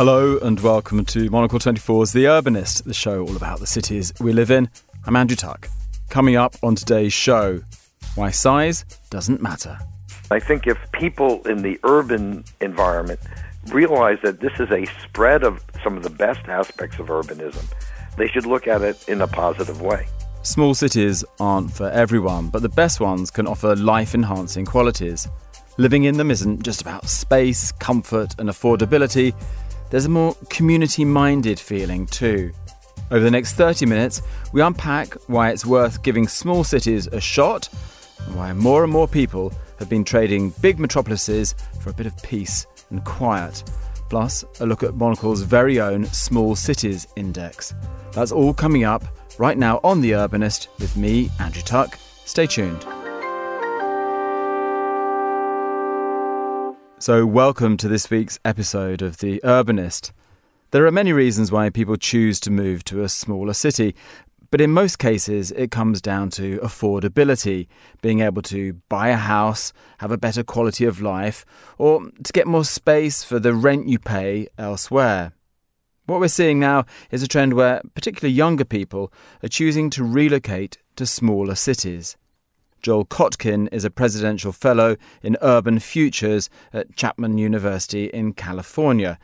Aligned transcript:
Hello 0.00 0.38
and 0.38 0.58
welcome 0.60 1.04
to 1.04 1.28
Monocle 1.28 1.58
24's 1.58 2.14
The 2.14 2.24
Urbanist, 2.24 2.84
the 2.84 2.94
show 2.94 3.20
all 3.20 3.36
about 3.36 3.60
the 3.60 3.66
cities 3.66 4.14
we 4.18 4.32
live 4.32 4.50
in. 4.50 4.70
I'm 5.04 5.14
Andrew 5.14 5.36
Tuck. 5.36 5.68
Coming 6.08 6.36
up 6.36 6.56
on 6.62 6.74
today's 6.74 7.12
show, 7.12 7.60
why 8.14 8.30
size 8.30 8.86
doesn't 9.10 9.42
matter. 9.42 9.78
I 10.30 10.40
think 10.40 10.66
if 10.66 10.78
people 10.92 11.46
in 11.46 11.60
the 11.60 11.78
urban 11.82 12.44
environment 12.62 13.20
realize 13.66 14.16
that 14.22 14.40
this 14.40 14.58
is 14.58 14.70
a 14.70 14.86
spread 15.04 15.44
of 15.44 15.62
some 15.84 15.98
of 15.98 16.02
the 16.02 16.08
best 16.08 16.48
aspects 16.48 16.98
of 16.98 17.08
urbanism, 17.08 17.70
they 18.16 18.26
should 18.26 18.46
look 18.46 18.66
at 18.66 18.80
it 18.80 19.06
in 19.06 19.20
a 19.20 19.28
positive 19.28 19.82
way. 19.82 20.06
Small 20.40 20.72
cities 20.72 21.26
aren't 21.40 21.72
for 21.72 21.90
everyone, 21.90 22.48
but 22.48 22.62
the 22.62 22.70
best 22.70 23.00
ones 23.00 23.30
can 23.30 23.46
offer 23.46 23.76
life 23.76 24.14
enhancing 24.14 24.64
qualities. 24.64 25.28
Living 25.76 26.04
in 26.04 26.16
them 26.16 26.30
isn't 26.30 26.62
just 26.62 26.80
about 26.80 27.06
space, 27.06 27.70
comfort, 27.72 28.34
and 28.38 28.48
affordability, 28.48 29.34
there's 29.90 30.06
a 30.06 30.08
more 30.08 30.34
community 30.48 31.04
minded 31.04 31.58
feeling 31.58 32.06
too. 32.06 32.52
Over 33.10 33.24
the 33.24 33.30
next 33.30 33.54
30 33.54 33.86
minutes, 33.86 34.22
we 34.52 34.62
unpack 34.62 35.14
why 35.26 35.50
it's 35.50 35.66
worth 35.66 36.02
giving 36.02 36.28
small 36.28 36.62
cities 36.62 37.08
a 37.08 37.20
shot 37.20 37.68
and 38.26 38.36
why 38.36 38.52
more 38.52 38.84
and 38.84 38.92
more 38.92 39.08
people 39.08 39.52
have 39.78 39.88
been 39.88 40.04
trading 40.04 40.50
big 40.60 40.78
metropolises 40.78 41.54
for 41.80 41.90
a 41.90 41.94
bit 41.94 42.06
of 42.06 42.16
peace 42.22 42.66
and 42.90 43.04
quiet. 43.04 43.64
Plus, 44.08 44.44
a 44.60 44.66
look 44.66 44.82
at 44.82 44.94
Monocle's 44.94 45.42
very 45.42 45.80
own 45.80 46.04
Small 46.06 46.54
Cities 46.56 47.06
Index. 47.16 47.74
That's 48.12 48.32
all 48.32 48.52
coming 48.52 48.84
up 48.84 49.04
right 49.38 49.56
now 49.56 49.80
on 49.82 50.00
The 50.00 50.12
Urbanist 50.12 50.68
with 50.78 50.96
me, 50.96 51.30
Andrew 51.38 51.62
Tuck. 51.62 51.98
Stay 52.24 52.46
tuned. 52.46 52.84
So, 57.02 57.24
welcome 57.24 57.78
to 57.78 57.88
this 57.88 58.10
week's 58.10 58.38
episode 58.44 59.00
of 59.00 59.20
The 59.20 59.40
Urbanist. 59.42 60.12
There 60.70 60.84
are 60.84 60.92
many 60.92 61.14
reasons 61.14 61.50
why 61.50 61.70
people 61.70 61.96
choose 61.96 62.38
to 62.40 62.50
move 62.50 62.84
to 62.84 63.02
a 63.02 63.08
smaller 63.08 63.54
city, 63.54 63.94
but 64.50 64.60
in 64.60 64.70
most 64.70 64.98
cases, 64.98 65.50
it 65.52 65.70
comes 65.70 66.02
down 66.02 66.28
to 66.32 66.58
affordability, 66.58 67.68
being 68.02 68.20
able 68.20 68.42
to 68.42 68.74
buy 68.90 69.08
a 69.08 69.16
house, 69.16 69.72
have 70.00 70.10
a 70.10 70.18
better 70.18 70.42
quality 70.42 70.84
of 70.84 71.00
life, 71.00 71.46
or 71.78 72.02
to 72.22 72.32
get 72.34 72.46
more 72.46 72.66
space 72.66 73.24
for 73.24 73.38
the 73.38 73.54
rent 73.54 73.88
you 73.88 73.98
pay 73.98 74.48
elsewhere. 74.58 75.32
What 76.04 76.20
we're 76.20 76.28
seeing 76.28 76.60
now 76.60 76.84
is 77.10 77.22
a 77.22 77.28
trend 77.28 77.54
where 77.54 77.80
particularly 77.94 78.34
younger 78.34 78.66
people 78.66 79.10
are 79.42 79.48
choosing 79.48 79.88
to 79.88 80.04
relocate 80.04 80.76
to 80.96 81.06
smaller 81.06 81.54
cities. 81.54 82.18
Joel 82.82 83.04
Kotkin 83.04 83.68
is 83.72 83.84
a 83.84 83.90
presidential 83.90 84.52
fellow 84.52 84.96
in 85.22 85.36
urban 85.42 85.78
futures 85.80 86.48
at 86.72 86.96
Chapman 86.96 87.36
University 87.36 88.06
in 88.06 88.32
California. 88.32 89.18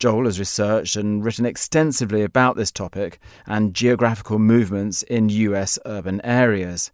Joel 0.00 0.24
has 0.24 0.40
researched 0.40 0.96
and 0.96 1.24
written 1.24 1.46
extensively 1.46 2.22
about 2.22 2.56
this 2.56 2.72
topic 2.72 3.20
and 3.46 3.74
geographical 3.74 4.40
movements 4.40 5.04
in 5.04 5.28
US 5.28 5.78
urban 5.86 6.20
areas. 6.22 6.90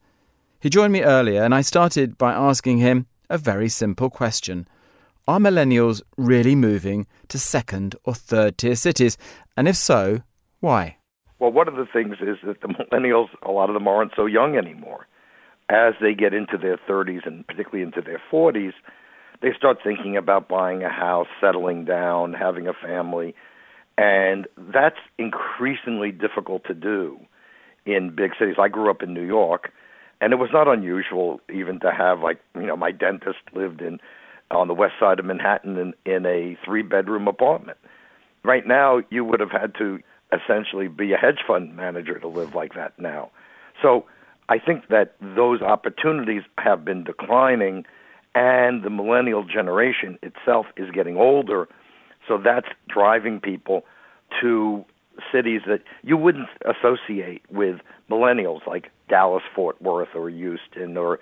He 0.60 0.68
joined 0.68 0.92
me 0.92 1.02
earlier, 1.02 1.42
and 1.42 1.55
I 1.55 1.62
started 1.62 2.18
by 2.18 2.33
asking 2.33 2.78
him 2.78 3.06
a 3.30 3.38
very 3.38 3.70
simple 3.70 4.10
question 4.10 4.68
Are 5.27 5.38
millennials 5.38 6.02
really 6.18 6.55
moving 6.55 7.06
to 7.28 7.38
second 7.38 7.96
or 8.05 8.14
third 8.14 8.58
tier 8.58 8.77
cities? 8.77 9.16
And 9.56 9.66
if 9.66 9.77
so, 9.77 10.22
why? 10.60 10.98
Well, 11.38 11.52
one 11.52 11.68
of 11.68 11.77
the 11.77 11.86
things 11.90 12.16
is 12.20 12.36
that 12.44 12.60
the 12.60 12.68
millennials, 12.92 13.28
a 13.42 13.50
lot 13.50 13.70
of 13.70 13.74
them 13.74 13.88
aren't 13.88 14.12
so 14.14 14.27
young 14.27 14.56
anymore 14.56 15.06
as 15.68 15.94
they 16.00 16.14
get 16.14 16.34
into 16.34 16.58
their 16.58 16.77
30s 16.77 17.27
and 17.27 17.46
particularly 17.46 17.82
into 17.82 18.02
their 18.02 18.20
40s, 18.30 18.72
they 19.40 19.52
start 19.56 19.78
thinking 19.83 20.17
about 20.17 20.48
buying 20.48 20.83
a 20.83 20.89
house, 20.89 21.27
settling 21.40 21.84
down, 21.84 22.33
having 22.33 22.68
a 22.68 22.73
family, 22.73 23.34
and 23.98 24.46
that's 24.56 24.98
increasingly 25.18 26.12
difficult 26.12 26.64
to 26.64 26.74
do 26.74 27.18
in 27.84 28.14
big 28.14 28.33
cities. 28.39 28.56
I 28.58 28.68
grew 28.68 28.90
up 28.90 29.02
in 29.02 29.12
New 29.12 29.27
York, 29.27 29.73
and 30.20 30.33
it 30.33 30.36
was 30.36 30.50
not 30.52 30.68
unusual 30.68 31.40
even 31.52 31.80
to 31.80 31.90
have 31.90 32.20
like 32.20 32.40
you 32.55 32.67
know 32.67 32.77
my 32.77 32.92
dentist 32.92 33.39
lived 33.55 33.83
in 33.83 33.98
on 34.50 34.68
the 34.68 34.74
west 34.74 34.94
side 35.00 35.18
of 35.18 35.24
Manhattan 35.24 35.77
in, 35.77 35.94
in 36.11 36.27
a 36.27 36.56
three 36.64 36.83
bedroom 36.83 37.27
apartment. 37.27 37.79
Right 38.44 38.67
now, 38.67 39.02
you 39.11 39.24
would 39.24 39.40
have 39.40 39.50
had 39.50 39.74
to 39.79 39.98
essentially 40.33 40.89
be 40.89 41.12
a 41.12 41.17
hedge 41.17 41.40
fund 41.46 41.77
manager 41.77 42.18
to 42.18 42.29
live 42.29 42.55
like 42.55 42.74
that 42.74 42.98
now. 42.98 43.30
So 43.80 44.06
I 44.48 44.58
think 44.58 44.89
that 44.89 45.14
those 45.20 45.63
opportunities 45.63 46.42
have 46.58 46.85
been 46.85 47.05
declining, 47.05 47.85
and 48.35 48.83
the 48.83 48.91
millennial 48.91 49.45
generation 49.45 50.19
itself 50.23 50.67
is 50.77 50.91
getting 50.91 51.17
older. 51.17 51.69
So 52.29 52.39
that's 52.39 52.69
driving 52.89 53.41
people 53.41 53.85
to 54.41 54.85
cities 55.33 55.63
that 55.67 55.83
you 56.03 56.17
wouldn't 56.17 56.48
associate 56.64 57.42
with 57.51 57.80
millennials, 58.11 58.67
like 58.67 58.91
Dallas, 59.08 59.42
Fort 59.55 59.80
Worth, 59.83 60.08
or 60.14 60.29
Houston, 60.30 60.97
or 60.97 61.19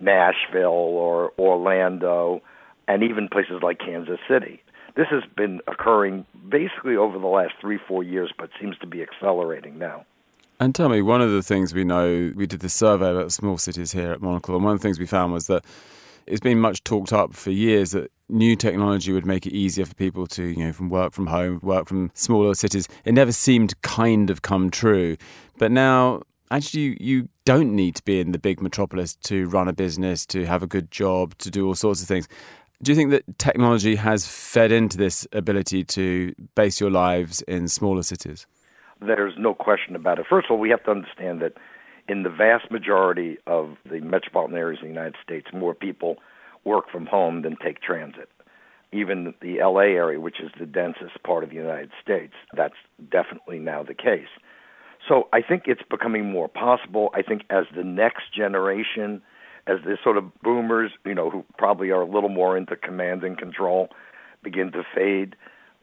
Nashville, 0.00 0.70
or 0.70 1.32
Orlando, 1.38 2.40
and 2.88 3.02
even 3.02 3.28
places 3.28 3.60
like 3.62 3.78
Kansas 3.78 4.18
City. 4.28 4.62
This 4.96 5.06
has 5.10 5.22
been 5.36 5.60
occurring 5.66 6.26
basically 6.48 6.96
over 6.96 7.18
the 7.18 7.26
last 7.26 7.54
three, 7.60 7.78
four 7.88 8.02
years, 8.02 8.30
but 8.36 8.50
seems 8.60 8.76
to 8.78 8.86
be 8.86 9.02
accelerating 9.02 9.78
now. 9.78 10.04
And 10.62 10.72
tell 10.72 10.88
me, 10.88 11.02
one 11.02 11.20
of 11.20 11.32
the 11.32 11.42
things 11.42 11.74
we 11.74 11.82
know, 11.82 12.32
we 12.36 12.46
did 12.46 12.60
this 12.60 12.72
survey 12.72 13.10
about 13.10 13.32
small 13.32 13.58
cities 13.58 13.90
here 13.90 14.12
at 14.12 14.22
Monocle, 14.22 14.54
and 14.54 14.62
one 14.62 14.74
of 14.74 14.78
the 14.78 14.82
things 14.84 15.00
we 15.00 15.06
found 15.06 15.32
was 15.32 15.48
that 15.48 15.64
it's 16.28 16.38
been 16.38 16.60
much 16.60 16.84
talked 16.84 17.12
up 17.12 17.34
for 17.34 17.50
years 17.50 17.90
that 17.90 18.12
new 18.28 18.54
technology 18.54 19.12
would 19.12 19.26
make 19.26 19.44
it 19.44 19.52
easier 19.52 19.84
for 19.84 19.96
people 19.96 20.24
to, 20.28 20.44
you 20.44 20.64
know, 20.64 20.72
from 20.72 20.88
work 20.88 21.14
from 21.14 21.26
home, 21.26 21.58
work 21.64 21.88
from 21.88 22.12
smaller 22.14 22.54
cities. 22.54 22.86
It 23.04 23.12
never 23.12 23.32
seemed 23.32 23.82
kind 23.82 24.30
of 24.30 24.42
come 24.42 24.70
true. 24.70 25.16
But 25.58 25.72
now, 25.72 26.22
actually, 26.52 26.82
you, 26.82 26.96
you 27.00 27.28
don't 27.44 27.74
need 27.74 27.96
to 27.96 28.04
be 28.04 28.20
in 28.20 28.30
the 28.30 28.38
big 28.38 28.62
metropolis 28.62 29.16
to 29.24 29.48
run 29.48 29.66
a 29.66 29.72
business, 29.72 30.24
to 30.26 30.46
have 30.46 30.62
a 30.62 30.68
good 30.68 30.92
job, 30.92 31.36
to 31.38 31.50
do 31.50 31.66
all 31.66 31.74
sorts 31.74 32.02
of 32.02 32.06
things. 32.06 32.28
Do 32.84 32.92
you 32.92 32.96
think 32.96 33.10
that 33.10 33.36
technology 33.40 33.96
has 33.96 34.28
fed 34.28 34.70
into 34.70 34.96
this 34.96 35.26
ability 35.32 35.82
to 35.86 36.32
base 36.54 36.78
your 36.78 36.92
lives 36.92 37.42
in 37.48 37.66
smaller 37.66 38.04
cities? 38.04 38.46
There's 39.06 39.34
no 39.38 39.54
question 39.54 39.96
about 39.96 40.18
it. 40.18 40.26
First 40.28 40.46
of 40.46 40.52
all, 40.52 40.58
we 40.58 40.70
have 40.70 40.84
to 40.84 40.90
understand 40.90 41.40
that 41.42 41.54
in 42.08 42.22
the 42.22 42.30
vast 42.30 42.70
majority 42.70 43.38
of 43.46 43.76
the 43.88 44.00
metropolitan 44.00 44.56
areas 44.56 44.80
in 44.82 44.88
the 44.88 44.94
United 44.94 45.16
States, 45.22 45.46
more 45.52 45.74
people 45.74 46.16
work 46.64 46.90
from 46.90 47.06
home 47.06 47.42
than 47.42 47.56
take 47.56 47.80
transit. 47.80 48.28
Even 48.92 49.34
the 49.40 49.58
LA 49.62 49.80
area, 49.80 50.20
which 50.20 50.40
is 50.40 50.50
the 50.58 50.66
densest 50.66 51.22
part 51.24 51.44
of 51.44 51.50
the 51.50 51.56
United 51.56 51.90
States, 52.02 52.34
that's 52.54 52.74
definitely 53.10 53.58
now 53.58 53.82
the 53.82 53.94
case. 53.94 54.28
So 55.08 55.28
I 55.32 55.40
think 55.42 55.64
it's 55.66 55.82
becoming 55.88 56.30
more 56.30 56.48
possible. 56.48 57.10
I 57.14 57.22
think 57.22 57.42
as 57.50 57.64
the 57.74 57.84
next 57.84 58.32
generation, 58.34 59.22
as 59.66 59.78
the 59.84 59.96
sort 60.02 60.16
of 60.16 60.24
boomers, 60.42 60.92
you 61.04 61.14
know, 61.14 61.30
who 61.30 61.44
probably 61.56 61.90
are 61.90 62.02
a 62.02 62.06
little 62.06 62.28
more 62.28 62.56
into 62.56 62.76
command 62.76 63.24
and 63.24 63.38
control, 63.38 63.88
begin 64.42 64.72
to 64.72 64.82
fade, 64.94 65.36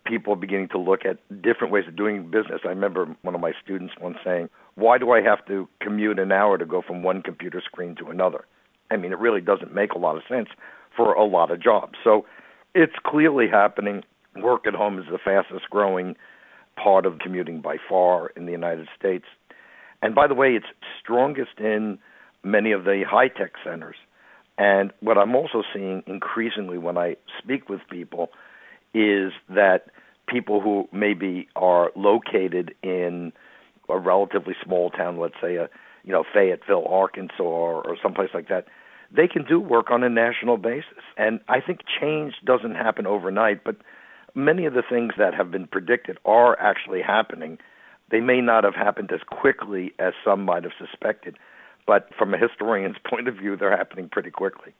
people 0.05 0.35
beginning 0.35 0.69
to 0.69 0.77
look 0.77 1.01
at 1.05 1.17
different 1.41 1.71
ways 1.71 1.85
of 1.87 1.95
doing 1.95 2.25
business. 2.25 2.61
I 2.65 2.69
remember 2.69 3.15
one 3.21 3.35
of 3.35 3.41
my 3.41 3.53
students 3.63 3.93
once 4.01 4.17
saying, 4.23 4.49
Why 4.75 4.97
do 4.97 5.11
I 5.11 5.21
have 5.21 5.45
to 5.47 5.67
commute 5.81 6.19
an 6.19 6.31
hour 6.31 6.57
to 6.57 6.65
go 6.65 6.81
from 6.85 7.03
one 7.03 7.21
computer 7.21 7.61
screen 7.63 7.95
to 7.95 8.09
another? 8.09 8.45
I 8.91 8.97
mean, 8.97 9.11
it 9.11 9.19
really 9.19 9.41
doesn't 9.41 9.73
make 9.73 9.91
a 9.91 9.99
lot 9.99 10.15
of 10.17 10.23
sense 10.27 10.49
for 10.95 11.13
a 11.13 11.25
lot 11.25 11.51
of 11.51 11.61
jobs. 11.61 11.93
So 12.03 12.25
it's 12.73 12.95
clearly 13.05 13.47
happening. 13.47 14.03
Work 14.35 14.67
at 14.67 14.73
home 14.73 14.99
is 14.99 15.05
the 15.11 15.19
fastest 15.23 15.69
growing 15.69 16.15
part 16.81 17.05
of 17.05 17.19
commuting 17.19 17.61
by 17.61 17.77
far 17.87 18.27
in 18.35 18.45
the 18.45 18.51
United 18.51 18.87
States. 18.97 19.25
And 20.01 20.15
by 20.15 20.27
the 20.27 20.33
way, 20.33 20.49
it's 20.49 20.67
strongest 21.01 21.59
in 21.59 21.99
many 22.43 22.71
of 22.71 22.85
the 22.85 23.03
high 23.09 23.27
tech 23.27 23.53
centers. 23.63 23.97
And 24.57 24.91
what 24.99 25.17
I'm 25.17 25.35
also 25.35 25.63
seeing 25.73 26.03
increasingly 26.05 26.77
when 26.77 26.97
I 26.97 27.15
speak 27.41 27.69
with 27.69 27.81
people 27.89 28.29
is 28.93 29.31
that 29.49 29.85
people 30.29 30.61
who 30.61 30.87
maybe 30.91 31.47
are 31.55 31.91
located 31.95 32.75
in 32.83 33.33
a 33.89 33.97
relatively 33.97 34.55
small 34.63 34.89
town, 34.89 35.19
let's 35.19 35.35
say 35.41 35.55
a 35.55 35.69
you 36.03 36.11
know 36.11 36.23
Fayetteville, 36.33 36.85
Arkansas, 36.87 37.43
or, 37.43 37.85
or 37.85 37.97
someplace 38.01 38.29
like 38.33 38.47
that, 38.49 38.65
they 39.11 39.27
can 39.27 39.43
do 39.43 39.59
work 39.59 39.91
on 39.91 40.03
a 40.03 40.09
national 40.09 40.57
basis. 40.57 41.03
And 41.17 41.39
I 41.47 41.59
think 41.59 41.81
change 41.99 42.35
doesn't 42.45 42.75
happen 42.75 43.07
overnight, 43.07 43.63
but 43.63 43.77
many 44.35 44.65
of 44.65 44.73
the 44.73 44.83
things 44.87 45.13
that 45.17 45.33
have 45.33 45.51
been 45.51 45.67
predicted 45.67 46.17
are 46.25 46.59
actually 46.59 47.01
happening. 47.01 47.57
They 48.11 48.21
may 48.21 48.41
not 48.41 48.63
have 48.63 48.75
happened 48.75 49.11
as 49.11 49.21
quickly 49.23 49.93
as 49.99 50.13
some 50.23 50.43
might 50.43 50.63
have 50.63 50.73
suspected, 50.77 51.37
but 51.85 52.09
from 52.17 52.33
a 52.33 52.37
historian's 52.37 52.97
point 53.09 53.27
of 53.27 53.35
view, 53.35 53.55
they're 53.55 53.75
happening 53.75 54.09
pretty 54.09 54.31
quickly. 54.31 54.73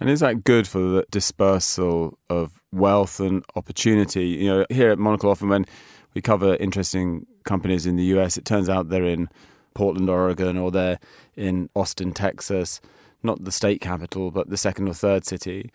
And 0.00 0.08
is 0.08 0.20
that 0.20 0.44
good 0.44 0.68
for 0.68 0.78
the 0.78 1.04
dispersal 1.10 2.18
of 2.30 2.62
wealth 2.72 3.20
and 3.20 3.44
opportunity? 3.56 4.28
You 4.28 4.46
know, 4.48 4.66
here 4.70 4.90
at 4.90 4.98
Monocle, 4.98 5.30
often 5.30 5.48
when 5.48 5.66
we 6.14 6.22
cover 6.22 6.54
interesting 6.56 7.26
companies 7.44 7.86
in 7.86 7.96
the 7.96 8.04
US, 8.04 8.36
it 8.36 8.44
turns 8.44 8.68
out 8.68 8.88
they're 8.88 9.04
in 9.04 9.28
Portland, 9.74 10.08
Oregon, 10.08 10.56
or 10.56 10.70
they're 10.70 10.98
in 11.36 11.68
Austin, 11.74 12.12
Texas, 12.12 12.80
not 13.22 13.44
the 13.44 13.52
state 13.52 13.80
capital, 13.80 14.30
but 14.30 14.50
the 14.50 14.56
second 14.56 14.88
or 14.88 14.94
third 14.94 15.24
city. 15.24 15.70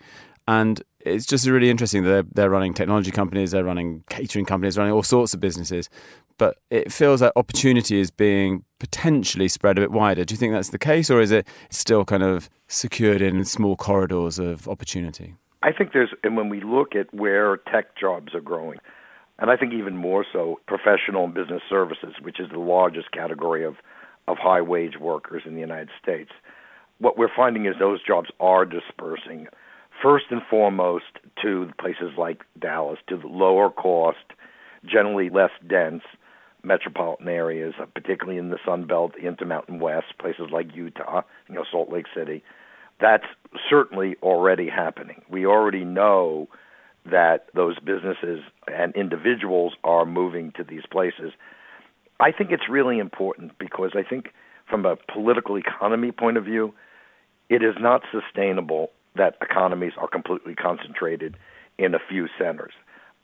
And 0.46 0.82
it's 1.00 1.26
just 1.26 1.46
really 1.46 1.70
interesting 1.70 2.02
that 2.02 2.08
they're, 2.08 2.24
they're 2.34 2.50
running 2.50 2.74
technology 2.74 3.10
companies, 3.10 3.50
they're 3.50 3.64
running 3.64 4.04
catering 4.08 4.44
companies, 4.44 4.76
running 4.76 4.92
all 4.92 5.02
sorts 5.02 5.34
of 5.34 5.40
businesses. 5.40 5.88
But 6.36 6.58
it 6.70 6.92
feels 6.92 7.22
like 7.22 7.32
opportunity 7.36 8.00
is 8.00 8.10
being 8.10 8.64
potentially 8.84 9.48
spread 9.48 9.78
a 9.78 9.80
bit 9.80 9.92
wider. 9.92 10.26
Do 10.26 10.34
you 10.34 10.36
think 10.36 10.52
that's 10.52 10.68
the 10.68 10.78
case, 10.78 11.10
or 11.10 11.22
is 11.22 11.30
it 11.30 11.48
still 11.70 12.04
kind 12.04 12.22
of 12.22 12.50
secured 12.68 13.22
in 13.22 13.42
small 13.46 13.76
corridors 13.76 14.38
of 14.38 14.68
opportunity? 14.68 15.36
I 15.62 15.72
think 15.72 15.94
there's, 15.94 16.10
and 16.22 16.36
when 16.36 16.50
we 16.50 16.60
look 16.60 16.94
at 16.94 17.12
where 17.14 17.56
tech 17.56 17.96
jobs 17.96 18.34
are 18.34 18.42
growing, 18.42 18.78
and 19.38 19.50
I 19.50 19.56
think 19.56 19.72
even 19.72 19.96
more 19.96 20.26
so 20.30 20.60
professional 20.66 21.24
and 21.24 21.32
business 21.32 21.62
services, 21.66 22.14
which 22.20 22.38
is 22.38 22.50
the 22.50 22.58
largest 22.58 23.10
category 23.10 23.64
of, 23.64 23.76
of 24.28 24.36
high 24.36 24.60
wage 24.60 24.98
workers 25.00 25.44
in 25.46 25.54
the 25.54 25.60
United 25.60 25.88
States, 26.02 26.30
what 26.98 27.16
we're 27.16 27.34
finding 27.34 27.64
is 27.64 27.74
those 27.78 28.04
jobs 28.06 28.28
are 28.38 28.66
dispersing 28.66 29.48
first 30.02 30.26
and 30.28 30.42
foremost 30.50 31.18
to 31.40 31.70
places 31.80 32.12
like 32.18 32.42
Dallas, 32.58 32.98
to 33.08 33.16
the 33.16 33.28
lower 33.28 33.70
cost, 33.70 34.26
generally 34.84 35.30
less 35.30 35.52
dense 35.66 36.02
metropolitan 36.64 37.28
areas, 37.28 37.74
uh, 37.80 37.86
particularly 37.86 38.38
in 38.38 38.50
the 38.50 38.58
Sun 38.64 38.86
Belt, 38.86 39.12
the 39.14 39.26
Intermountain 39.26 39.78
West, 39.78 40.18
places 40.18 40.46
like 40.52 40.74
Utah, 40.74 41.22
you 41.48 41.54
know, 41.54 41.64
Salt 41.70 41.90
Lake 41.90 42.06
City. 42.14 42.42
That's 43.00 43.24
certainly 43.68 44.16
already 44.22 44.68
happening. 44.68 45.22
We 45.28 45.46
already 45.46 45.84
know 45.84 46.48
that 47.10 47.46
those 47.54 47.78
businesses 47.78 48.40
and 48.66 48.94
individuals 48.94 49.74
are 49.84 50.06
moving 50.06 50.52
to 50.56 50.64
these 50.64 50.84
places. 50.90 51.32
I 52.20 52.32
think 52.32 52.50
it's 52.50 52.68
really 52.68 52.98
important 52.98 53.58
because 53.58 53.90
I 53.94 54.02
think 54.02 54.32
from 54.68 54.86
a 54.86 54.96
political 55.12 55.56
economy 55.56 56.12
point 56.12 56.36
of 56.36 56.44
view, 56.44 56.72
it 57.50 57.62
is 57.62 57.74
not 57.78 58.02
sustainable 58.10 58.90
that 59.16 59.36
economies 59.42 59.92
are 59.98 60.08
completely 60.08 60.54
concentrated 60.54 61.36
in 61.78 61.94
a 61.94 61.98
few 62.08 62.28
centers. 62.38 62.72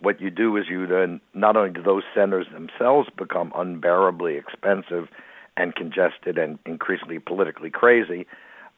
What 0.00 0.20
you 0.20 0.30
do 0.30 0.56
is 0.56 0.64
you 0.68 0.86
then 0.86 1.20
not 1.34 1.56
only 1.56 1.70
do 1.70 1.82
those 1.82 2.02
centers 2.14 2.46
themselves 2.52 3.08
become 3.16 3.52
unbearably 3.54 4.36
expensive 4.36 5.08
and 5.56 5.74
congested 5.74 6.38
and 6.38 6.58
increasingly 6.64 7.18
politically 7.18 7.70
crazy, 7.70 8.26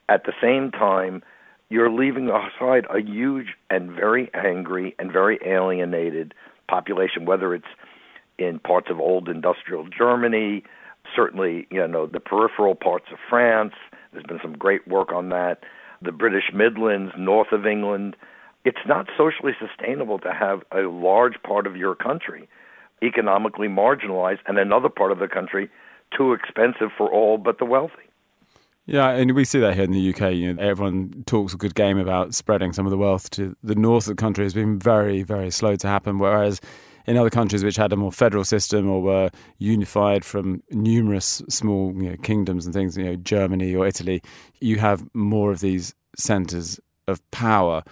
at 0.09 0.25
the 0.25 0.33
same 0.41 0.71
time, 0.71 1.23
you're 1.69 1.89
leaving 1.89 2.29
aside 2.29 2.85
a 2.89 2.99
huge 2.99 3.55
and 3.69 3.91
very 3.91 4.29
angry 4.33 4.95
and 4.99 5.11
very 5.11 5.39
alienated 5.45 6.33
population, 6.67 7.25
whether 7.25 7.55
it's 7.55 7.65
in 8.37 8.59
parts 8.59 8.87
of 8.89 8.99
old 8.99 9.29
industrial 9.29 9.87
Germany, 9.87 10.63
certainly, 11.15 11.67
you 11.69 11.87
know, 11.87 12.05
the 12.05 12.19
peripheral 12.19 12.75
parts 12.75 13.05
of 13.11 13.17
France. 13.29 13.73
There's 14.11 14.25
been 14.25 14.39
some 14.41 14.57
great 14.57 14.87
work 14.87 15.11
on 15.11 15.29
that 15.29 15.63
the 16.01 16.11
British 16.11 16.51
Midlands, 16.53 17.13
north 17.17 17.51
of 17.51 17.65
England. 17.65 18.15
It's 18.65 18.85
not 18.87 19.07
socially 19.17 19.53
sustainable 19.59 20.19
to 20.19 20.31
have 20.31 20.61
a 20.71 20.87
large 20.87 21.41
part 21.43 21.67
of 21.67 21.75
your 21.75 21.95
country 21.95 22.47
economically 23.03 23.67
marginalized 23.67 24.39
and 24.47 24.57
another 24.57 24.89
part 24.89 25.11
of 25.11 25.19
the 25.19 25.27
country 25.27 25.69
too 26.15 26.33
expensive 26.33 26.89
for 26.97 27.11
all 27.11 27.37
but 27.37 27.59
the 27.59 27.65
wealthy. 27.65 27.95
Yeah, 28.85 29.09
and 29.09 29.33
we 29.33 29.45
see 29.45 29.59
that 29.59 29.75
here 29.75 29.83
in 29.83 29.91
the 29.91 30.13
UK. 30.13 30.33
You 30.33 30.53
know, 30.53 30.61
everyone 30.61 31.23
talks 31.25 31.53
a 31.53 31.57
good 31.57 31.75
game 31.75 31.97
about 31.97 32.35
spreading 32.35 32.73
some 32.73 32.85
of 32.85 32.91
the 32.91 32.97
wealth 32.97 33.29
to 33.31 33.55
the 33.63 33.75
north 33.75 34.07
of 34.07 34.17
the 34.17 34.21
country 34.21 34.43
has 34.43 34.53
been 34.53 34.77
very, 34.77 35.23
very 35.23 35.51
slow 35.51 35.77
to 35.77 35.87
happen. 35.87 36.19
Whereas 36.19 36.59
in 37.05 37.15
other 37.15 37.29
countries 37.29 37.63
which 37.63 37.77
had 37.77 37.93
a 37.93 37.95
more 37.95 38.11
federal 38.11 38.43
system 38.43 38.89
or 38.89 39.01
were 39.01 39.29
unified 39.57 40.25
from 40.25 40.61
numerous 40.71 41.41
small 41.47 41.93
you 41.95 42.09
know, 42.09 42.17
kingdoms 42.17 42.65
and 42.65 42.73
things, 42.73 42.97
you 42.97 43.05
know, 43.05 43.15
Germany 43.15 43.73
or 43.73 43.87
Italy, 43.87 44.21
you 44.59 44.79
have 44.79 45.03
more 45.13 45.51
of 45.51 45.61
these 45.61 45.95
centres 46.17 46.79
of 47.07 47.19
power. 47.31 47.83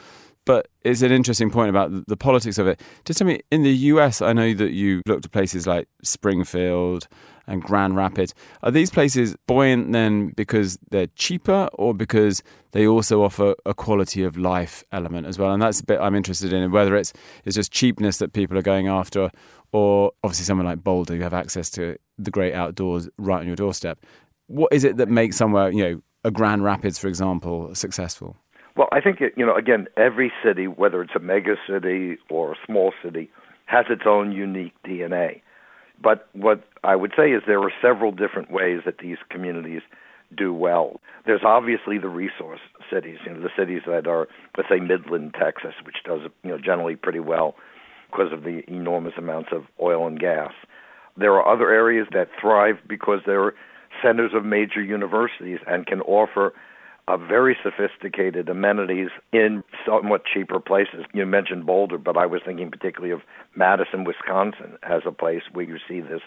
But 0.46 0.70
it's 0.82 1.04
an 1.04 1.12
interesting 1.12 1.52
point 1.52 1.70
about 1.70 2.08
the 2.08 2.18
politics 2.18 2.58
of 2.58 2.68
it. 2.68 2.82
Just 3.06 3.20
tell 3.20 3.28
me, 3.28 3.42
in 3.52 3.62
the 3.62 3.72
US, 3.72 4.22
I 4.22 4.34
know 4.34 4.54
that 4.56 4.72
you 4.72 5.02
looked 5.06 5.26
at 5.26 5.32
places 5.32 5.68
like 5.68 5.88
Springfield 6.02 7.08
and 7.46 7.62
Grand 7.62 7.96
Rapids. 7.96 8.34
Are 8.64 8.72
these 8.72 8.90
places 8.90 9.36
buoyant 9.48 9.92
then 9.92 10.30
because 10.30 10.80
they're 10.90 11.08
cheaper 11.16 11.70
or 11.74 11.94
because 11.94 12.42
they 12.72 12.88
also 12.88 13.24
offer 13.24 13.54
a 13.66 13.74
quality 13.74 14.24
of 14.24 14.36
life 14.36 14.84
element 14.92 15.28
as 15.28 15.38
well? 15.38 15.52
And 15.52 15.62
that's 15.62 15.82
a 15.82 15.86
bit 15.86 16.00
I'm 16.00 16.16
interested 16.16 16.54
in, 16.54 16.72
whether 16.72 16.96
it's, 16.96 17.14
it's 17.46 17.56
just 17.56 17.72
cheapness 17.72 18.18
that 18.18 18.34
people 18.34 18.58
are 18.58 18.64
going 18.64 18.88
after 18.88 19.30
or 19.72 20.12
obviously 20.24 20.46
someone 20.46 20.66
like 20.66 20.84
Boulder, 20.84 21.16
you 21.16 21.24
have 21.24 21.34
access 21.34 21.70
to 21.72 21.98
the 22.18 22.32
great 22.32 22.54
outdoors 22.54 23.10
right 23.18 23.40
on 23.40 23.48
your 23.48 23.56
doorstep. 23.56 24.00
What 24.48 24.74
is 24.74 24.84
it 24.84 24.98
that 24.98 25.08
makes 25.08 25.38
somewhere, 25.38 25.72
you 25.72 25.84
know, 25.84 26.02
a 26.24 26.32
Grand 26.32 26.64
Rapids, 26.64 27.00
for 27.00 27.08
example, 27.08 27.74
successful? 27.74 28.38
Well, 28.76 28.88
I 28.92 29.02
think 29.02 29.22
it, 29.22 29.34
you 29.36 29.46
know, 29.46 29.56
again, 29.56 29.88
every 29.98 30.32
city, 30.44 30.68
whether 30.68 31.02
it's 31.02 31.16
a 31.16 31.20
mega 31.20 31.56
city 31.68 32.18
or 32.30 32.54
a 32.54 32.56
small 32.66 32.94
city, 33.04 33.30
has 33.66 33.86
its 33.90 34.04
own 34.06 34.32
unique 34.32 34.74
DNA. 34.86 35.42
But 36.02 36.28
what 36.34 36.64
I 36.84 36.96
would 36.96 37.14
say 37.16 37.32
is 37.32 37.44
there 37.46 37.62
are 37.62 37.72
several 37.82 38.12
different 38.12 38.52
ways 38.52 38.82
that 38.86 38.98
these 39.00 39.18
communities 39.30 39.82
do 40.36 40.54
well. 40.54 41.00
There's 41.26 41.44
obviously 41.44 41.98
the 41.98 42.08
resource 42.08 42.62
cities, 42.92 43.20
you 43.26 43.34
know, 43.34 43.42
the 43.42 43.50
cities 43.58 43.82
that 43.86 44.08
are, 44.08 44.28
let's 44.58 44.70
say, 44.70 44.80
Midland, 44.80 45.36
Texas, 45.40 45.74
which 45.86 45.98
does, 46.06 46.22
you 46.44 46.50
know, 46.50 46.58
generally 46.58 46.96
pretty 46.96 47.20
well 47.20 47.56
because 48.10 48.32
of 48.32 48.44
the 48.44 48.64
enormous 48.68 49.14
amounts 49.18 49.50
of 49.52 49.66
oil 49.82 50.08
and 50.08 50.20
gas. 50.20 50.54
There 51.18 51.34
are 51.34 51.48
other 51.48 51.72
areas 51.72 52.08
that 52.14 52.30
thrive 52.40 52.78
because 52.88 53.20
they're 53.26 53.54
centers 54.02 54.32
of 54.34 54.46
major 54.46 54.82
universities 54.82 55.60
and 55.68 55.86
can 55.86 56.02
offer 56.02 56.54
uh, 57.08 57.18
very 57.18 57.58
sophisticated 57.64 58.50
amenities 58.50 59.10
in 59.32 59.64
somewhat 59.86 60.24
cheaper 60.32 60.60
places. 60.60 61.06
You 61.14 61.26
mentioned 61.26 61.66
Boulder, 61.66 61.98
but 61.98 62.18
I 62.18 62.26
was 62.26 62.42
thinking 62.46 62.72
particularly 62.72 63.14
of 63.14 63.22
Madison, 63.56 64.04
Wisconsin, 64.04 64.78
as 64.84 65.02
a 65.06 65.12
place 65.12 65.44
where 65.52 65.66
you 65.66 65.78
see 65.88 66.02
this 66.02 66.22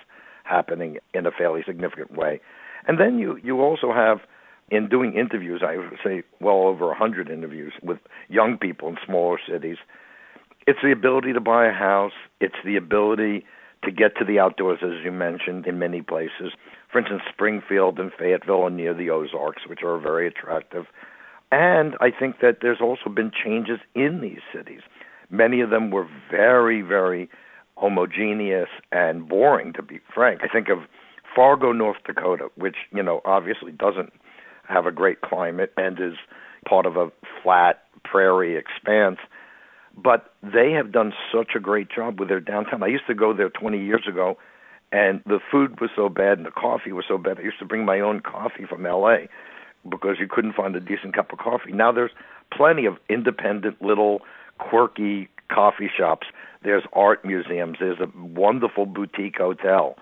happening 0.45 0.99
in 1.15 1.27
a 1.27 1.31
fairly 1.31 1.63
significant 1.67 2.13
way. 2.13 2.41
And 2.87 3.01
then 3.01 3.19
you 3.19 3.39
you 3.43 3.61
also 3.61 3.93
have 3.93 4.21
in 4.71 4.89
doing 4.89 5.15
interviews, 5.15 5.63
I 5.67 5.77
would 5.77 5.99
say 6.03 6.23
well 6.41 6.67
over 6.67 6.91
a 6.91 6.97
hundred 6.97 7.31
interviews 7.31 7.73
with 7.83 7.99
young 8.29 8.59
people 8.59 8.89
in 8.89 8.97
smaller 9.05 9.39
cities. 9.49 9.77
It's 10.67 10.79
the 10.83 10.93
ability 10.93 11.33
to 11.35 11.41
buy 11.41 11.67
a 11.67 11.73
house. 11.73 12.13
It's 12.41 12.55
the 12.65 12.77
ability 12.77 13.45
to 13.85 13.91
get 13.91 14.17
to 14.17 14.25
the 14.25 14.39
outdoors, 14.39 14.81
as 14.83 15.05
you 15.05 15.13
mentioned, 15.13 15.67
in 15.67 15.79
many 15.79 16.03
places. 16.03 16.53
For 16.91 16.99
instance, 16.99 17.23
Springfield 17.33 17.99
and 17.99 18.13
Fayetteville 18.19 18.63
are 18.63 18.71
near 18.71 18.95
the 18.95 19.11
Ozarks, 19.11 19.67
which 19.67 19.83
are 19.83 19.99
very 19.99 20.27
attractive. 20.27 20.87
And 21.53 21.95
I 22.01 22.11
think 22.11 22.41
that 22.41 22.59
there's 22.63 22.81
also 22.81 23.11
been 23.11 23.31
changes 23.31 23.79
in 23.95 24.21
these 24.21 24.41
cities. 24.53 24.81
Many 25.31 25.61
of 25.61 25.71
them 25.71 25.91
were 25.91 26.09
very, 26.31 26.83
very 26.83 27.29
homogeneous 27.77 28.69
and 28.93 29.29
boring, 29.29 29.73
to 29.75 29.83
be 29.83 30.01
frank. 30.15 30.41
I 30.43 30.49
think 30.49 30.69
of 30.69 30.79
Fargo, 31.35 31.73
North 31.73 31.99
Dakota, 32.07 32.49
which, 32.57 32.77
you 32.93 33.03
know, 33.03 33.21
obviously 33.25 33.73
doesn't 33.73 34.13
have 34.69 34.87
a 34.87 34.93
great 34.93 35.21
climate 35.21 35.73
and 35.77 35.99
is 36.01 36.15
part 36.69 36.87
of 36.87 36.97
a 36.97 37.11
flat 37.43 37.83
prairie 38.05 38.57
expanse 38.57 39.19
but 39.97 40.35
they 40.43 40.73
have 40.73 40.93
done 40.93 41.13
such 41.33 41.53
a 41.55 41.61
great 41.61 41.89
job 41.91 42.19
with 42.19 42.29
their 42.29 42.41
downtown. 42.41 42.83
I 42.83 42.89
used 42.89 43.07
to 43.07 43.15
go 43.15 43.33
there 43.33 43.51
20 43.51 43.79
years 43.79 44.05
ago, 44.09 44.37
and 44.93 45.21
the 45.27 45.41
food 45.51 45.81
was 45.81 45.91
so 45.95 46.09
bad 46.09 46.39
and 46.39 46.47
the 46.47 46.51
coffee 46.51 46.93
was 46.93 47.05
so 47.07 47.19
bad. 47.19 47.39
I 47.39 47.43
used 47.43 47.59
to 47.59 47.65
bring 47.65 47.85
my 47.85 48.01
own 48.01 48.21
coffee 48.21 48.65
from 48.69 48.87
L.A. 48.87 49.29
because 49.89 50.17
you 50.19 50.29
couldn't 50.29 50.55
find 50.55 50.75
a 50.77 50.81
decent 50.81 51.15
cup 51.15 51.33
of 51.33 51.39
coffee. 51.39 51.73
Now 51.73 51.93
there's 51.93 52.13
plenty 52.53 52.87
of 52.87 52.97
independent 53.09 53.83
little 53.83 54.23
quirky 54.59 55.29
coffee 55.49 55.91
shops. 55.97 56.27
There's 56.63 56.85
art 56.93 57.25
museums. 57.25 57.79
There's 57.81 58.01
a 58.01 58.09
wonderful 58.19 58.87
boutique 58.87 59.39
hotel. 59.39 59.97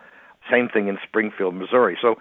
Same 0.51 0.69
thing 0.69 0.89
in 0.89 0.99
Springfield, 1.03 1.55
Missouri. 1.55 1.97
So 2.01 2.17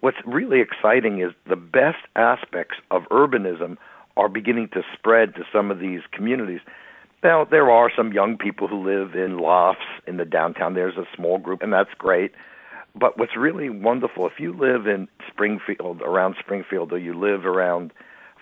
what's 0.00 0.18
really 0.26 0.60
exciting 0.60 1.20
is 1.20 1.32
the 1.48 1.56
best 1.56 2.04
aspects 2.16 2.76
of 2.90 3.02
urbanism 3.10 3.76
are 4.16 4.28
beginning 4.28 4.68
to 4.74 4.82
spread 4.92 5.34
to 5.36 5.44
some 5.52 5.70
of 5.70 5.78
these 5.78 6.00
communities 6.12 6.60
now, 7.22 7.44
there 7.44 7.70
are 7.70 7.90
some 7.94 8.12
young 8.12 8.38
people 8.38 8.66
who 8.66 8.82
live 8.82 9.14
in 9.14 9.38
lofts 9.38 9.84
in 10.06 10.16
the 10.16 10.24
downtown. 10.24 10.74
There's 10.74 10.96
a 10.96 11.04
small 11.14 11.38
group, 11.38 11.62
and 11.62 11.72
that's 11.72 11.92
great. 11.98 12.32
But 12.94 13.18
what's 13.18 13.36
really 13.36 13.68
wonderful, 13.68 14.26
if 14.26 14.40
you 14.40 14.52
live 14.52 14.86
in 14.86 15.06
Springfield, 15.28 16.00
around 16.02 16.36
Springfield, 16.40 16.92
or 16.92 16.98
you 16.98 17.14
live 17.14 17.44
around 17.44 17.92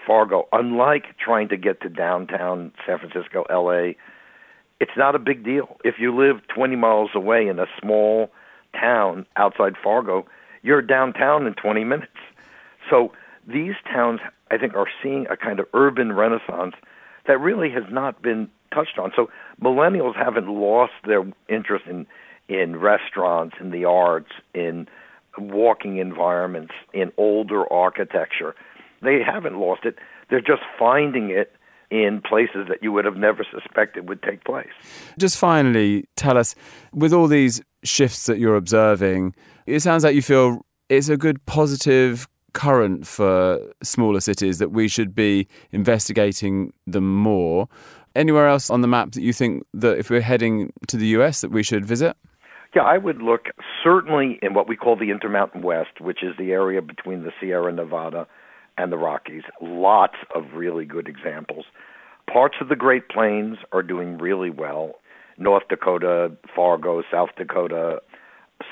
Fargo, 0.07 0.49
unlike 0.53 1.19
trying 1.19 1.49
to 1.49 1.57
get 1.57 1.81
to 1.83 1.89
downtown 1.89 2.73
San 2.87 2.99
Francisco, 2.99 3.45
LA, 3.51 3.95
it's 4.81 4.97
not 4.97 5.17
a 5.17 5.19
big 5.19 5.45
deal. 5.45 5.77
If 5.85 5.97
you 5.99 6.17
live 6.17 6.47
20 6.55 6.77
miles 6.77 7.11
away 7.15 7.49
in 7.49 7.59
a 7.59 7.67
small 7.81 8.31
town 8.73 9.27
outside 9.37 9.75
Fargo, 9.83 10.25
you're 10.63 10.83
downtown 10.83 11.47
in 11.47 11.55
20 11.55 11.85
minutes. 11.85 12.13
So 12.89 13.13
these 13.47 13.75
towns, 13.85 14.21
I 14.53 14.57
think, 14.57 14.75
are 14.75 14.89
seeing 15.03 15.27
a 15.27 15.37
kind 15.37 15.59
of 15.59 15.67
urban 15.75 16.13
renaissance 16.13 16.75
that 17.27 17.41
really 17.41 17.71
has 17.71 17.85
not 17.91 18.23
been 18.23 18.49
touched 18.73 18.99
on. 18.99 19.13
So 19.15 19.29
millennials 19.63 20.17
haven't 20.17 20.49
lost 20.49 20.93
their 21.07 21.25
interest 21.49 21.87
in 21.87 22.07
in 22.49 22.77
restaurants, 22.77 23.57
in 23.61 23.71
the 23.71 23.85
arts, 23.85 24.31
in 24.55 24.89
walking 25.37 25.99
environments, 25.99 26.73
in 26.95 27.13
older 27.19 27.71
architecture. 27.71 28.55
They 29.03 29.21
haven't 29.23 29.59
lost 29.59 29.85
it. 29.85 29.97
They're 30.31 30.41
just 30.41 30.63
finding 30.79 31.31
it 31.31 31.53
in 31.91 32.21
places 32.21 32.67
that 32.69 32.83
you 32.83 32.93
would 32.93 33.05
have 33.05 33.17
never 33.17 33.47
suspected 33.51 34.09
would 34.09 34.23
take 34.23 34.45
place. 34.45 34.69
Just 35.19 35.39
finally, 35.39 36.05
tell 36.17 36.37
us 36.37 36.55
with 36.93 37.13
all 37.13 37.27
these 37.29 37.63
shifts 37.85 38.27
that 38.27 38.39
you're 38.39 38.57
observing, 38.57 39.35
it 39.67 39.81
sounds 39.81 40.05
like 40.05 40.15
you 40.15 40.23
feel 40.23 40.65
it's 40.89 41.09
a 41.09 41.17
good 41.17 41.45
positive 41.47 42.29
current 42.55 43.07
for 43.07 43.61
smaller 43.83 44.21
cities 44.21 44.59
that 44.59 44.73
we 44.73 44.89
should 44.89 45.15
be 45.15 45.47
investigating 45.71 46.73
them 46.87 47.15
more. 47.17 47.69
Anywhere 48.15 48.49
else 48.49 48.71
on 48.71 48.81
the 48.81 48.89
map 48.89 49.13
that 49.13 49.23
you 49.23 49.33
think 49.33 49.65
that 49.75 49.99
if 49.99 50.11
we're 50.11 50.21
heading 50.21 50.73
to 50.89 50.97
the 50.97 51.07
US 51.19 51.41
that 51.41 51.51
we 51.51 51.63
should 51.63 51.85
visit? 51.85 52.17
Yeah, 52.75 52.83
I 52.83 52.99
would 52.99 53.23
look 53.23 53.47
certainly 53.83 54.39
in 54.43 54.55
what 54.55 54.69
we 54.69 54.77
call 54.77 54.97
the 54.97 55.11
Intermountain 55.11 55.63
West, 55.63 56.01
which 56.01 56.23
is 56.23 56.37
the 56.39 56.53
area 56.53 56.83
between 56.83 57.23
the 57.23 57.33
Sierra 57.41 57.73
Nevada 57.73 58.27
and 58.77 58.93
the 58.93 58.99
Rockies. 58.99 59.45
Lots 59.61 60.17
of 60.35 60.45
really 60.55 60.85
good 60.85 61.09
examples. 61.09 61.65
Parts 62.31 62.57
of 62.61 62.69
the 62.69 62.77
Great 62.77 63.09
Plains 63.09 63.57
are 63.73 63.83
doing 63.83 64.19
really 64.19 64.51
well. 64.51 64.97
North 65.39 65.65
Dakota, 65.69 66.33
Fargo, 66.55 67.03
South 67.11 67.31
Dakota, 67.37 68.03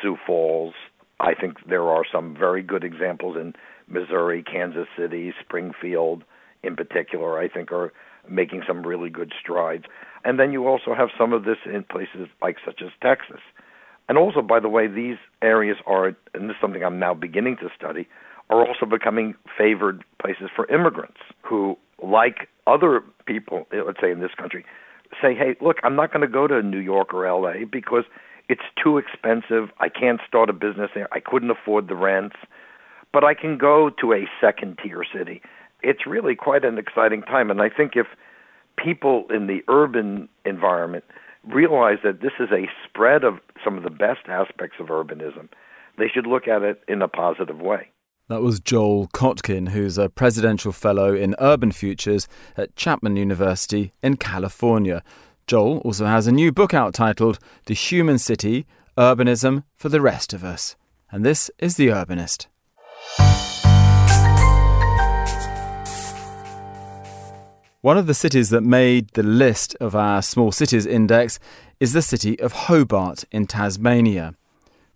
Sioux 0.02 0.16
Falls. 0.26 0.74
I 1.20 1.32
think 1.34 1.66
there 1.66 1.88
are 1.88 2.04
some 2.10 2.36
very 2.38 2.62
good 2.62 2.84
examples 2.84 3.36
in 3.36 3.54
Missouri, 3.88 4.42
Kansas 4.42 4.88
City, 4.98 5.32
Springfield 5.40 6.24
in 6.62 6.76
particular, 6.76 7.38
I 7.38 7.48
think 7.48 7.72
are 7.72 7.92
making 8.28 8.62
some 8.66 8.86
really 8.86 9.10
good 9.10 9.32
strides. 9.40 9.84
And 10.24 10.38
then 10.38 10.52
you 10.52 10.66
also 10.66 10.94
have 10.94 11.08
some 11.16 11.32
of 11.32 11.44
this 11.44 11.58
in 11.66 11.84
places 11.84 12.28
like 12.42 12.56
such 12.64 12.82
as 12.82 12.90
Texas. 13.02 13.40
And 14.08 14.18
also, 14.18 14.42
by 14.42 14.60
the 14.60 14.68
way, 14.68 14.86
these 14.86 15.16
areas 15.42 15.78
are, 15.86 16.06
and 16.34 16.48
this 16.48 16.50
is 16.50 16.60
something 16.60 16.84
I'm 16.84 16.98
now 16.98 17.14
beginning 17.14 17.56
to 17.58 17.68
study, 17.76 18.08
are 18.50 18.66
also 18.66 18.86
becoming 18.86 19.34
favored 19.58 20.04
places 20.20 20.48
for 20.54 20.70
immigrants 20.72 21.18
who, 21.42 21.76
like 22.02 22.48
other 22.66 23.02
people, 23.26 23.66
let's 23.72 24.00
say 24.00 24.12
in 24.12 24.20
this 24.20 24.34
country, 24.36 24.64
say, 25.20 25.34
hey, 25.34 25.56
look, 25.60 25.78
I'm 25.82 25.96
not 25.96 26.12
going 26.12 26.20
to 26.20 26.32
go 26.32 26.46
to 26.46 26.62
New 26.62 26.78
York 26.78 27.12
or 27.12 27.28
LA 27.28 27.64
because 27.70 28.04
it's 28.48 28.62
too 28.82 28.98
expensive. 28.98 29.70
I 29.80 29.88
can't 29.88 30.20
start 30.26 30.50
a 30.50 30.52
business 30.52 30.90
there. 30.94 31.08
I 31.12 31.20
couldn't 31.20 31.50
afford 31.50 31.88
the 31.88 31.96
rents, 31.96 32.36
but 33.12 33.24
I 33.24 33.34
can 33.34 33.58
go 33.58 33.90
to 34.00 34.12
a 34.12 34.28
second 34.40 34.78
tier 34.82 35.02
city. 35.12 35.42
It's 35.86 36.04
really 36.04 36.34
quite 36.34 36.64
an 36.64 36.78
exciting 36.78 37.22
time. 37.22 37.48
And 37.48 37.62
I 37.62 37.68
think 37.68 37.92
if 37.94 38.06
people 38.76 39.24
in 39.30 39.46
the 39.46 39.60
urban 39.68 40.28
environment 40.44 41.04
realize 41.44 41.98
that 42.02 42.20
this 42.20 42.32
is 42.40 42.48
a 42.50 42.68
spread 42.84 43.22
of 43.22 43.38
some 43.64 43.78
of 43.78 43.84
the 43.84 43.90
best 43.90 44.26
aspects 44.26 44.78
of 44.80 44.88
urbanism, 44.88 45.48
they 45.96 46.08
should 46.12 46.26
look 46.26 46.48
at 46.48 46.62
it 46.62 46.82
in 46.88 47.02
a 47.02 47.08
positive 47.08 47.60
way. 47.60 47.88
That 48.28 48.42
was 48.42 48.58
Joel 48.58 49.06
Kotkin, 49.14 49.68
who's 49.68 49.96
a 49.96 50.08
presidential 50.08 50.72
fellow 50.72 51.14
in 51.14 51.36
urban 51.38 51.70
futures 51.70 52.26
at 52.56 52.74
Chapman 52.74 53.16
University 53.16 53.92
in 54.02 54.16
California. 54.16 55.04
Joel 55.46 55.78
also 55.78 56.06
has 56.06 56.26
a 56.26 56.32
new 56.32 56.50
book 56.50 56.74
out 56.74 56.94
titled 56.94 57.38
The 57.66 57.74
Human 57.74 58.18
City 58.18 58.66
Urbanism 58.98 59.62
for 59.76 59.88
the 59.88 60.00
Rest 60.00 60.32
of 60.32 60.42
Us. 60.42 60.74
And 61.12 61.24
this 61.24 61.48
is 61.60 61.76
The 61.76 61.86
Urbanist. 61.86 62.48
One 67.86 67.98
of 67.98 68.08
the 68.08 68.14
cities 68.14 68.50
that 68.50 68.62
made 68.62 69.10
the 69.10 69.22
list 69.22 69.76
of 69.80 69.94
our 69.94 70.20
Small 70.20 70.50
Cities 70.50 70.86
Index 70.86 71.38
is 71.78 71.92
the 71.92 72.02
city 72.02 72.36
of 72.40 72.66
Hobart 72.66 73.22
in 73.30 73.46
Tasmania 73.46 74.34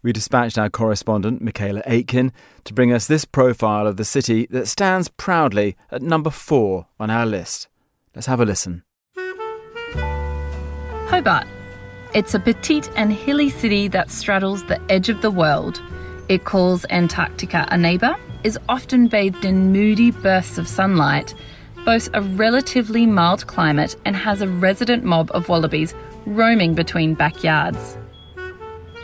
we 0.02 0.12
dispatched 0.12 0.58
our 0.58 0.68
correspondent, 0.68 1.40
Michaela 1.40 1.82
Aitken, 1.86 2.32
to 2.64 2.74
bring 2.74 2.92
us 2.92 3.06
this 3.06 3.24
profile 3.24 3.86
of 3.86 3.96
the 3.96 4.04
city 4.04 4.48
that 4.50 4.66
stands 4.66 5.06
proudly 5.06 5.76
at 5.92 6.02
number 6.02 6.30
four 6.30 6.86
on 6.98 7.10
our 7.10 7.26
list. 7.26 7.68
Let's 8.12 8.26
have 8.26 8.40
a 8.40 8.44
listen. 8.44 8.82
Hobart. 11.06 11.46
It's 12.12 12.34
a 12.34 12.40
petite 12.40 12.90
and 12.96 13.12
hilly 13.12 13.50
city 13.50 13.86
that 13.86 14.10
straddles 14.10 14.64
the 14.64 14.80
edge 14.90 15.08
of 15.08 15.22
the 15.22 15.30
world. 15.30 15.80
It 16.28 16.44
calls 16.44 16.84
Antarctica 16.90 17.68
a 17.70 17.76
neighbour, 17.76 18.16
is 18.42 18.58
often 18.68 19.06
bathed 19.06 19.44
in 19.44 19.70
moody 19.72 20.10
bursts 20.10 20.58
of 20.58 20.66
sunlight, 20.66 21.34
boasts 21.84 22.10
a 22.14 22.22
relatively 22.22 23.06
mild 23.06 23.46
climate, 23.46 23.96
and 24.04 24.16
has 24.16 24.42
a 24.42 24.48
resident 24.48 25.04
mob 25.04 25.30
of 25.32 25.48
wallabies 25.48 25.94
roaming 26.26 26.74
between 26.74 27.14
backyards. 27.14 27.96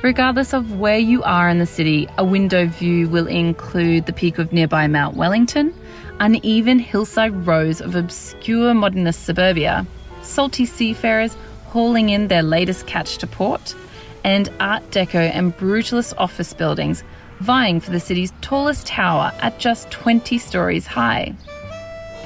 Regardless 0.03 0.53
of 0.53 0.79
where 0.79 0.99
you 0.99 1.23
are 1.23 1.49
in 1.49 1.59
the 1.59 1.67
city, 1.67 2.09
a 2.19 2.25
window 2.25 2.67
view 2.67 3.09
will 3.09 3.27
include 3.27 4.07
the 4.07 4.13
peak 4.13 4.39
of 4.39 4.53
nearby 4.53 4.87
Mount 4.87 5.17
Wellington, 5.17 5.75
uneven 6.21 6.79
hillside 6.79 7.47
rows 7.47 7.81
of 7.81 7.95
obscure 7.95 8.75
modernist 8.75 9.25
suburbia, 9.25 9.87
salty 10.23 10.67
seafarers 10.67 11.37
hauling 11.65 12.11
in 12.11 12.29
their 12.29 12.43
latest 12.43 12.87
catch 12.87 13.19
to 13.19 13.27
port, 13.27 13.75
and 14.23 14.49
Art 14.61 14.89
Deco 14.91 15.31
and 15.33 15.57
brutalist 15.57 16.15
office 16.19 16.53
buildings 16.53 17.03
vying 17.41 17.81
for 17.81 17.91
the 17.91 18.01
city's 18.01 18.33
tallest 18.41 18.87
tower 18.87 19.33
at 19.41 19.59
just 19.59 19.91
20 19.91 20.39
stories 20.39 20.87
high. 20.87 21.35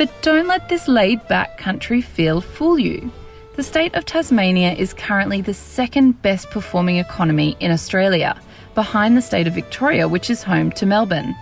But 0.00 0.22
don't 0.22 0.46
let 0.46 0.70
this 0.70 0.88
laid 0.88 1.28
back 1.28 1.58
country 1.58 2.00
feel 2.00 2.40
fool 2.40 2.78
you. 2.78 3.12
The 3.56 3.62
state 3.62 3.94
of 3.94 4.06
Tasmania 4.06 4.72
is 4.72 4.94
currently 4.94 5.42
the 5.42 5.52
second 5.52 6.22
best 6.22 6.48
performing 6.48 6.96
economy 6.96 7.54
in 7.60 7.70
Australia, 7.70 8.40
behind 8.74 9.14
the 9.14 9.20
state 9.20 9.46
of 9.46 9.54
Victoria, 9.54 10.08
which 10.08 10.30
is 10.30 10.42
home 10.42 10.70
to 10.70 10.86
Melbourne. 10.86 11.36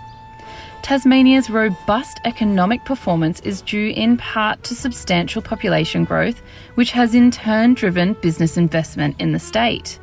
Tasmania's 0.81 1.49
robust 1.49 2.19
economic 2.25 2.83
performance 2.83 3.39
is 3.45 3.61
due 3.61 3.93
in 3.95 4.17
part 4.17 4.61
to 4.63 4.75
substantial 4.75 5.41
population 5.41 6.03
growth, 6.03 6.41
which 6.75 6.91
has 6.91 7.15
in 7.15 7.31
turn 7.31 7.75
driven 7.75 8.11
business 8.15 8.57
investment 8.57 9.15
in 9.21 9.31
the 9.31 9.39
state. 9.39 9.97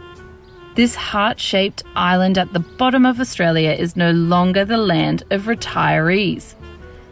This 0.77 0.95
heart 0.95 1.39
shaped 1.39 1.85
island 1.95 2.39
at 2.39 2.55
the 2.55 2.61
bottom 2.61 3.05
of 3.05 3.21
Australia 3.21 3.73
is 3.73 3.97
no 3.97 4.13
longer 4.13 4.65
the 4.65 4.79
land 4.79 5.25
of 5.31 5.43
retirees. 5.43 6.55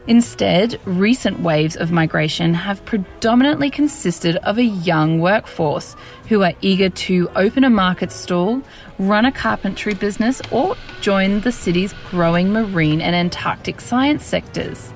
Instead, 0.06 0.78
recent 0.84 1.40
waves 1.40 1.76
of 1.76 1.90
migration 1.90 2.52
have 2.52 2.84
predominantly 2.84 3.70
consisted 3.70 4.36
of 4.36 4.58
a 4.58 4.64
young 4.64 5.18
workforce 5.18 5.96
who 6.28 6.42
are 6.42 6.52
eager 6.60 6.90
to 6.90 7.30
open 7.36 7.64
a 7.64 7.70
market 7.70 8.12
stall, 8.12 8.60
run 8.98 9.24
a 9.24 9.32
carpentry 9.32 9.94
business, 9.94 10.42
or 10.50 10.76
join 11.00 11.40
the 11.40 11.52
city's 11.52 11.94
growing 12.10 12.52
marine 12.52 13.00
and 13.00 13.16
Antarctic 13.16 13.80
science 13.80 14.26
sectors. 14.26 14.92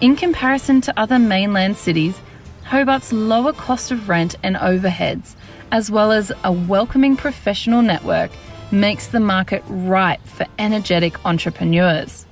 In 0.00 0.16
comparison 0.16 0.80
to 0.82 0.98
other 0.98 1.18
mainland 1.18 1.76
cities, 1.76 2.18
Hobart's 2.64 3.12
lower 3.12 3.52
cost 3.52 3.90
of 3.90 4.08
rent 4.08 4.36
and 4.42 4.56
overheads, 4.56 5.34
as 5.70 5.90
well 5.90 6.12
as 6.12 6.32
a 6.44 6.50
welcoming 6.50 7.14
professional 7.14 7.82
network, 7.82 8.30
makes 8.72 9.08
the 9.08 9.20
market 9.20 9.62
ripe 9.68 10.26
for 10.26 10.46
energetic 10.58 11.22
entrepreneurs. 11.26 12.24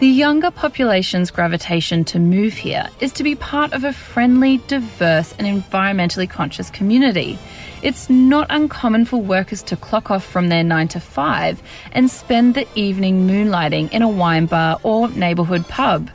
The 0.00 0.08
younger 0.08 0.50
population's 0.50 1.30
gravitation 1.30 2.04
to 2.06 2.18
move 2.18 2.54
here 2.54 2.88
is 2.98 3.12
to 3.12 3.22
be 3.22 3.36
part 3.36 3.72
of 3.72 3.84
a 3.84 3.92
friendly, 3.92 4.58
diverse, 4.66 5.32
and 5.38 5.46
environmentally 5.46 6.28
conscious 6.28 6.68
community. 6.68 7.38
It's 7.80 8.10
not 8.10 8.48
uncommon 8.50 9.04
for 9.04 9.18
workers 9.18 9.62
to 9.62 9.76
clock 9.76 10.10
off 10.10 10.24
from 10.24 10.48
their 10.48 10.64
9 10.64 10.88
to 10.88 11.00
5 11.00 11.62
and 11.92 12.10
spend 12.10 12.54
the 12.54 12.66
evening 12.74 13.28
moonlighting 13.28 13.92
in 13.92 14.02
a 14.02 14.08
wine 14.08 14.46
bar 14.46 14.80
or 14.82 15.10
neighbourhood 15.10 15.68
pub. 15.68 16.10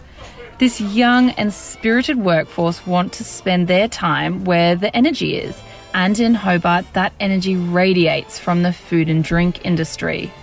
This 0.58 0.82
young 0.82 1.30
and 1.32 1.54
spirited 1.54 2.18
workforce 2.18 2.86
want 2.86 3.14
to 3.14 3.24
spend 3.24 3.70
their 3.70 3.88
time 3.88 4.44
where 4.44 4.76
the 4.76 4.94
energy 4.94 5.38
is, 5.38 5.58
and 5.94 6.20
in 6.20 6.34
Hobart, 6.34 6.86
that 6.94 7.14
energy 7.22 7.56
radiates 7.56 8.40
from 8.40 8.64
the 8.64 8.74
food 8.74 9.08
and 9.08 9.24
drink 9.24 9.66
industry. 9.66 10.34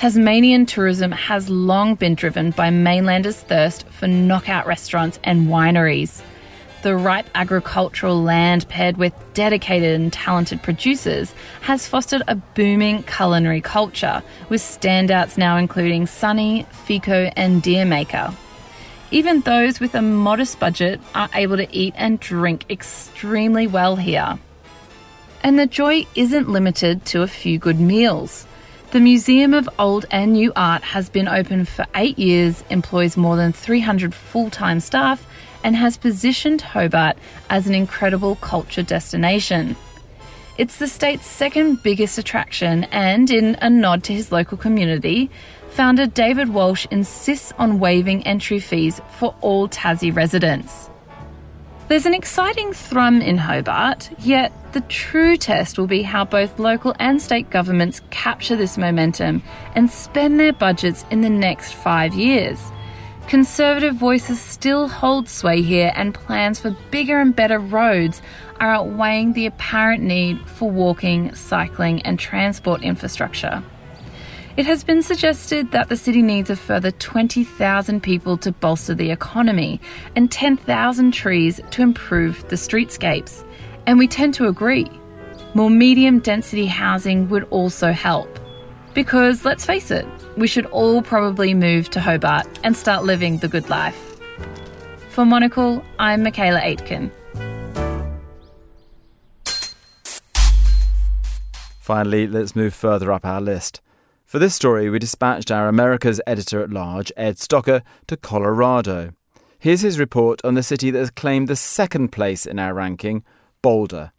Tasmanian 0.00 0.64
tourism 0.64 1.12
has 1.12 1.50
long 1.50 1.94
been 1.94 2.14
driven 2.14 2.52
by 2.52 2.70
mainlanders' 2.70 3.36
thirst 3.36 3.86
for 3.88 4.08
knockout 4.08 4.66
restaurants 4.66 5.20
and 5.24 5.48
wineries. 5.48 6.22
The 6.80 6.96
ripe 6.96 7.28
agricultural 7.34 8.22
land 8.22 8.66
paired 8.70 8.96
with 8.96 9.12
dedicated 9.34 10.00
and 10.00 10.10
talented 10.10 10.62
producers 10.62 11.34
has 11.60 11.86
fostered 11.86 12.22
a 12.28 12.36
booming 12.36 13.02
culinary 13.02 13.60
culture, 13.60 14.22
with 14.48 14.62
standouts 14.62 15.36
now 15.36 15.58
including 15.58 16.06
Sonny, 16.06 16.64
Fico, 16.86 17.30
and 17.36 17.60
Dier 17.60 17.84
Makr. 17.84 18.34
Even 19.10 19.42
those 19.42 19.80
with 19.80 19.94
a 19.94 20.00
modest 20.00 20.58
budget 20.58 20.98
are 21.14 21.28
able 21.34 21.58
to 21.58 21.76
eat 21.76 21.92
and 21.98 22.18
drink 22.18 22.64
extremely 22.70 23.66
well 23.66 23.96
here. 23.96 24.38
And 25.42 25.58
the 25.58 25.66
joy 25.66 26.06
isn't 26.14 26.48
limited 26.48 27.04
to 27.04 27.20
a 27.20 27.28
few 27.28 27.58
good 27.58 27.78
meals. 27.78 28.46
The 28.92 28.98
Museum 28.98 29.54
of 29.54 29.68
Old 29.78 30.04
and 30.10 30.32
New 30.32 30.52
Art 30.56 30.82
has 30.82 31.08
been 31.08 31.28
open 31.28 31.64
for 31.64 31.86
eight 31.94 32.18
years, 32.18 32.64
employs 32.70 33.16
more 33.16 33.36
than 33.36 33.52
300 33.52 34.12
full 34.12 34.50
time 34.50 34.80
staff, 34.80 35.24
and 35.62 35.76
has 35.76 35.96
positioned 35.96 36.60
Hobart 36.60 37.16
as 37.50 37.68
an 37.68 37.74
incredible 37.76 38.34
culture 38.34 38.82
destination. 38.82 39.76
It's 40.58 40.78
the 40.78 40.88
state's 40.88 41.24
second 41.24 41.84
biggest 41.84 42.18
attraction, 42.18 42.82
and 42.90 43.30
in 43.30 43.56
a 43.62 43.70
nod 43.70 44.02
to 44.04 44.12
his 44.12 44.32
local 44.32 44.58
community, 44.58 45.30
founder 45.68 46.06
David 46.06 46.48
Walsh 46.48 46.84
insists 46.90 47.52
on 47.58 47.78
waiving 47.78 48.26
entry 48.26 48.58
fees 48.58 49.00
for 49.18 49.36
all 49.40 49.68
Tassie 49.68 50.14
residents. 50.14 50.90
There's 51.90 52.06
an 52.06 52.14
exciting 52.14 52.72
thrum 52.72 53.20
in 53.20 53.36
Hobart, 53.36 54.10
yet 54.20 54.52
the 54.72 54.80
true 54.82 55.36
test 55.36 55.76
will 55.76 55.88
be 55.88 56.02
how 56.02 56.24
both 56.24 56.60
local 56.60 56.94
and 57.00 57.20
state 57.20 57.50
governments 57.50 58.00
capture 58.10 58.54
this 58.54 58.78
momentum 58.78 59.42
and 59.74 59.90
spend 59.90 60.38
their 60.38 60.52
budgets 60.52 61.04
in 61.10 61.22
the 61.22 61.28
next 61.28 61.72
five 61.72 62.14
years. 62.14 62.60
Conservative 63.26 63.96
voices 63.96 64.40
still 64.40 64.86
hold 64.86 65.28
sway 65.28 65.62
here, 65.62 65.90
and 65.96 66.14
plans 66.14 66.60
for 66.60 66.76
bigger 66.92 67.18
and 67.18 67.34
better 67.34 67.58
roads 67.58 68.22
are 68.60 68.70
outweighing 68.70 69.32
the 69.32 69.46
apparent 69.46 70.00
need 70.00 70.38
for 70.48 70.70
walking, 70.70 71.34
cycling, 71.34 72.02
and 72.02 72.20
transport 72.20 72.84
infrastructure. 72.84 73.64
It 74.56 74.66
has 74.66 74.82
been 74.82 75.00
suggested 75.00 75.70
that 75.70 75.88
the 75.88 75.96
city 75.96 76.22
needs 76.22 76.50
a 76.50 76.56
further 76.56 76.90
20,000 76.90 78.02
people 78.02 78.36
to 78.38 78.50
bolster 78.50 78.94
the 78.94 79.12
economy 79.12 79.80
and 80.16 80.30
10,000 80.30 81.12
trees 81.12 81.60
to 81.70 81.82
improve 81.82 82.46
the 82.48 82.56
streetscapes. 82.56 83.44
And 83.86 83.96
we 83.96 84.08
tend 84.08 84.34
to 84.34 84.48
agree. 84.48 84.90
More 85.54 85.70
medium 85.70 86.18
density 86.18 86.66
housing 86.66 87.28
would 87.28 87.44
also 87.50 87.92
help. 87.92 88.40
Because 88.92 89.44
let's 89.44 89.64
face 89.64 89.92
it, 89.92 90.06
we 90.36 90.48
should 90.48 90.66
all 90.66 91.00
probably 91.00 91.54
move 91.54 91.88
to 91.90 92.00
Hobart 92.00 92.46
and 92.64 92.76
start 92.76 93.04
living 93.04 93.38
the 93.38 93.48
good 93.48 93.70
life. 93.70 94.18
For 95.10 95.24
Monocle, 95.24 95.84
I'm 96.00 96.24
Michaela 96.24 96.60
Aitken. 96.60 97.12
Finally, 101.78 102.26
let's 102.26 102.56
move 102.56 102.74
further 102.74 103.12
up 103.12 103.24
our 103.24 103.40
list. 103.40 103.80
For 104.30 104.38
this 104.38 104.54
story, 104.54 104.88
we 104.88 105.00
dispatched 105.00 105.50
our 105.50 105.66
America's 105.66 106.20
editor 106.24 106.62
at 106.62 106.70
large, 106.70 107.10
Ed 107.16 107.38
Stocker, 107.38 107.82
to 108.06 108.16
Colorado. 108.16 109.10
Here's 109.58 109.80
his 109.80 109.98
report 109.98 110.40
on 110.44 110.54
the 110.54 110.62
city 110.62 110.92
that 110.92 110.98
has 111.00 111.10
claimed 111.10 111.48
the 111.48 111.56
second 111.56 112.12
place 112.12 112.46
in 112.46 112.60
our 112.60 112.72
ranking, 112.72 113.24
Boulder. 113.60 114.12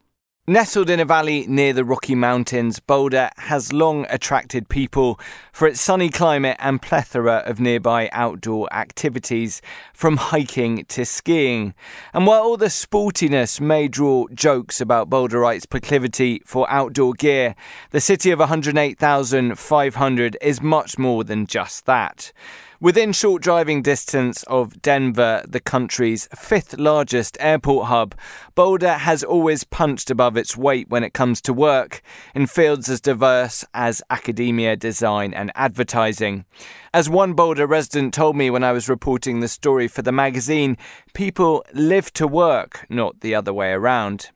Nestled 0.47 0.89
in 0.89 0.99
a 0.99 1.05
valley 1.05 1.45
near 1.47 1.71
the 1.71 1.85
Rocky 1.85 2.15
Mountains, 2.15 2.79
Boulder 2.79 3.29
has 3.37 3.71
long 3.71 4.07
attracted 4.09 4.69
people 4.69 5.19
for 5.53 5.67
its 5.67 5.79
sunny 5.79 6.09
climate 6.09 6.57
and 6.59 6.81
plethora 6.81 7.43
of 7.45 7.59
nearby 7.59 8.09
outdoor 8.11 8.67
activities, 8.73 9.61
from 9.93 10.17
hiking 10.17 10.83
to 10.85 11.05
skiing. 11.05 11.75
And 12.11 12.25
while 12.25 12.41
all 12.41 12.57
the 12.57 12.71
sportiness 12.71 13.61
may 13.61 13.87
draw 13.87 14.25
jokes 14.33 14.81
about 14.81 15.11
Boulderites' 15.11 15.69
proclivity 15.69 16.41
for 16.43 16.67
outdoor 16.71 17.13
gear, 17.13 17.53
the 17.91 18.01
city 18.01 18.31
of 18.31 18.39
108,500 18.39 20.37
is 20.41 20.59
much 20.59 20.97
more 20.97 21.23
than 21.23 21.45
just 21.45 21.85
that. 21.85 22.33
Within 22.81 23.11
short 23.11 23.43
driving 23.43 23.83
distance 23.83 24.41
of 24.47 24.81
Denver, 24.81 25.43
the 25.47 25.59
country's 25.59 26.27
fifth 26.35 26.79
largest 26.79 27.37
airport 27.39 27.89
hub, 27.89 28.15
Boulder 28.55 28.93
has 28.93 29.23
always 29.23 29.63
punched 29.63 30.09
above 30.09 30.35
its 30.35 30.57
weight 30.57 30.89
when 30.89 31.03
it 31.03 31.13
comes 31.13 31.41
to 31.41 31.53
work 31.53 32.01
in 32.33 32.47
fields 32.47 32.89
as 32.89 32.99
diverse 32.99 33.63
as 33.75 34.01
academia, 34.09 34.75
design, 34.75 35.31
and 35.31 35.51
advertising. 35.53 36.43
As 36.91 37.07
one 37.07 37.33
Boulder 37.33 37.67
resident 37.67 38.15
told 38.15 38.35
me 38.35 38.49
when 38.49 38.63
I 38.63 38.71
was 38.71 38.89
reporting 38.89 39.41
the 39.41 39.47
story 39.47 39.87
for 39.87 40.01
the 40.01 40.11
magazine, 40.11 40.75
people 41.13 41.63
live 41.75 42.11
to 42.13 42.25
work, 42.25 42.87
not 42.89 43.21
the 43.21 43.35
other 43.35 43.53
way 43.53 43.73
around. 43.73 44.31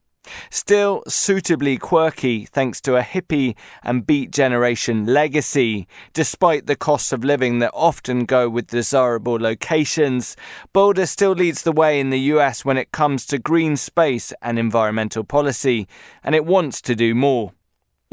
Still 0.50 1.03
suitably 1.08 1.77
quirky 1.77 2.46
thanks 2.46 2.82
to 2.82 2.96
a 2.96 3.01
hippie 3.01 3.55
and 3.84 4.05
beat 4.05 4.32
generation 4.32 5.05
legacy. 5.05 5.88
Despite 6.13 6.65
the 6.65 6.75
costs 6.75 7.12
of 7.12 7.24
living 7.24 7.60
that 7.60 7.72
often 7.74 8.25
go 8.25 8.50
with 8.50 8.67
desirable 8.67 9.39
locations, 9.39 10.36
Boulder 10.73 11.06
still 11.06 11.34
leads 11.34 11.63
the 11.63 11.71
way 11.71 11.99
in 11.99 12.10
the 12.10 12.19
US 12.34 12.65
when 12.65 12.78
it 12.78 12.91
comes 12.91 13.26
to 13.28 13.39
green 13.39 13.78
space 13.78 14.34
and 14.41 14.58
environmental 14.58 15.23
policy, 15.23 15.88
and 16.23 16.36
it 16.36 16.45
wants 16.45 16.82
to 16.82 16.95
do 16.95 17.13
more. 17.15 17.52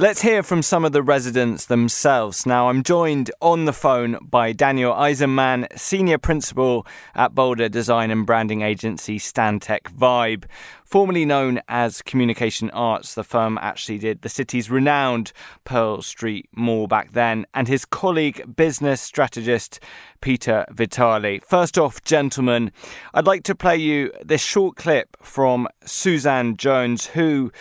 Let's 0.03 0.21
hear 0.21 0.43
from 0.43 0.63
some 0.63 0.85
of 0.85 0.91
the 0.91 1.01
residents 1.01 1.67
themselves. 1.67 2.45
Now, 2.45 2.69
I'm 2.69 2.83
joined 2.83 3.31
on 3.41 3.67
the 3.67 3.73
phone 3.73 4.19
by 4.21 4.51
Daniel 4.51 4.93
Aizenman, 4.93 5.79
Senior 5.79 6.19
Principal 6.19 6.85
at 7.15 7.37
Boulder 7.37 7.69
Design 7.69 8.11
and 8.11 8.27
Branding 8.27 8.63
Agency 8.63 9.21
Stantec 9.21 9.83
Vibe. 9.97 10.47
Formerly 10.85 11.25
known 11.25 11.61
as 11.69 12.03
Communication 12.03 12.69
Arts, 12.71 13.15
the 13.15 13.23
firm 13.23 13.57
actually 13.63 13.99
did 13.99 14.23
the 14.23 14.29
city's 14.29 14.69
renowned 14.69 15.33
Pearl 15.63 16.03
Street 16.03 16.49
Mall 16.53 16.89
back 16.89 17.13
then, 17.13 17.47
and 17.55 17.69
his 17.69 17.85
colleague, 17.85 18.57
business 18.57 19.01
strategist 19.01 19.79
Peter 20.21 20.67
Vitali. 20.73 21.39
First 21.47 21.79
off, 21.79 22.03
gentlemen, 22.03 22.73
I'd 23.15 23.29
like 23.29 23.45
to 23.45 23.55
play 23.55 23.77
you 23.77 24.11
this 24.21 24.43
short 24.43 24.75
clip 24.75 25.17
from 25.23 25.69
Suzanne 25.85 26.57
Jones, 26.57 27.07
who 27.07 27.53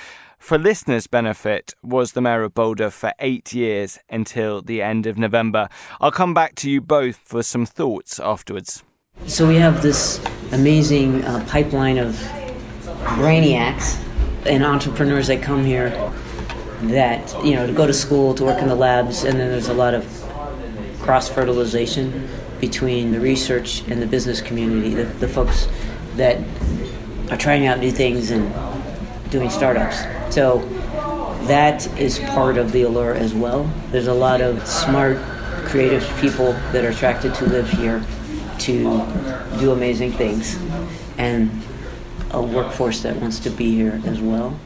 for 0.41 0.57
listeners' 0.57 1.05
benefit, 1.05 1.75
was 1.83 2.13
the 2.13 2.19
Mayor 2.19 2.41
of 2.41 2.55
Boulder 2.55 2.89
for 2.89 3.13
eight 3.19 3.53
years 3.53 3.99
until 4.09 4.63
the 4.63 4.81
end 4.81 5.05
of 5.05 5.15
November. 5.15 5.69
I'll 6.01 6.11
come 6.11 6.33
back 6.33 6.55
to 6.55 6.69
you 6.69 6.81
both 6.81 7.17
for 7.17 7.43
some 7.43 7.67
thoughts 7.67 8.19
afterwards. 8.19 8.83
So 9.27 9.47
we 9.47 9.57
have 9.57 9.83
this 9.83 10.19
amazing 10.51 11.23
uh, 11.23 11.45
pipeline 11.47 11.99
of 11.99 12.15
brainiacs 13.21 14.03
and 14.47 14.65
entrepreneurs 14.65 15.27
that 15.27 15.43
come 15.43 15.63
here 15.63 15.91
that, 16.81 17.45
you 17.45 17.53
know, 17.53 17.67
to 17.67 17.73
go 17.73 17.85
to 17.85 17.93
school, 17.93 18.33
to 18.33 18.43
work 18.43 18.59
in 18.61 18.67
the 18.67 18.75
labs, 18.75 19.23
and 19.23 19.39
then 19.39 19.49
there's 19.51 19.69
a 19.69 19.75
lot 19.75 19.93
of 19.93 20.03
cross 21.01 21.29
fertilization 21.29 22.27
between 22.59 23.11
the 23.11 23.19
research 23.19 23.81
and 23.89 24.01
the 24.01 24.07
business 24.07 24.41
community, 24.41 24.89
the, 24.95 25.03
the 25.03 25.27
folks 25.27 25.67
that 26.15 26.39
are 27.29 27.37
trying 27.37 27.67
out 27.67 27.77
new 27.79 27.91
things 27.91 28.31
and 28.31 28.51
doing 29.31 29.49
startups. 29.49 30.03
So 30.33 30.59
that 31.47 31.87
is 31.99 32.19
part 32.19 32.57
of 32.57 32.71
the 32.71 32.83
allure 32.83 33.15
as 33.15 33.33
well. 33.33 33.67
There's 33.89 34.05
a 34.07 34.13
lot 34.13 34.41
of 34.41 34.67
smart, 34.67 35.17
creative 35.65 36.07
people 36.19 36.53
that 36.71 36.85
are 36.85 36.89
attracted 36.89 37.33
to 37.35 37.45
live 37.45 37.67
here 37.71 38.05
to 38.59 38.83
do 39.59 39.71
amazing 39.71 40.11
things, 40.11 40.55
and 41.17 41.49
a 42.29 42.41
workforce 42.41 43.01
that 43.01 43.15
wants 43.15 43.39
to 43.39 43.49
be 43.49 43.73
here 43.73 43.99
as 44.05 44.21
well. 44.21 44.59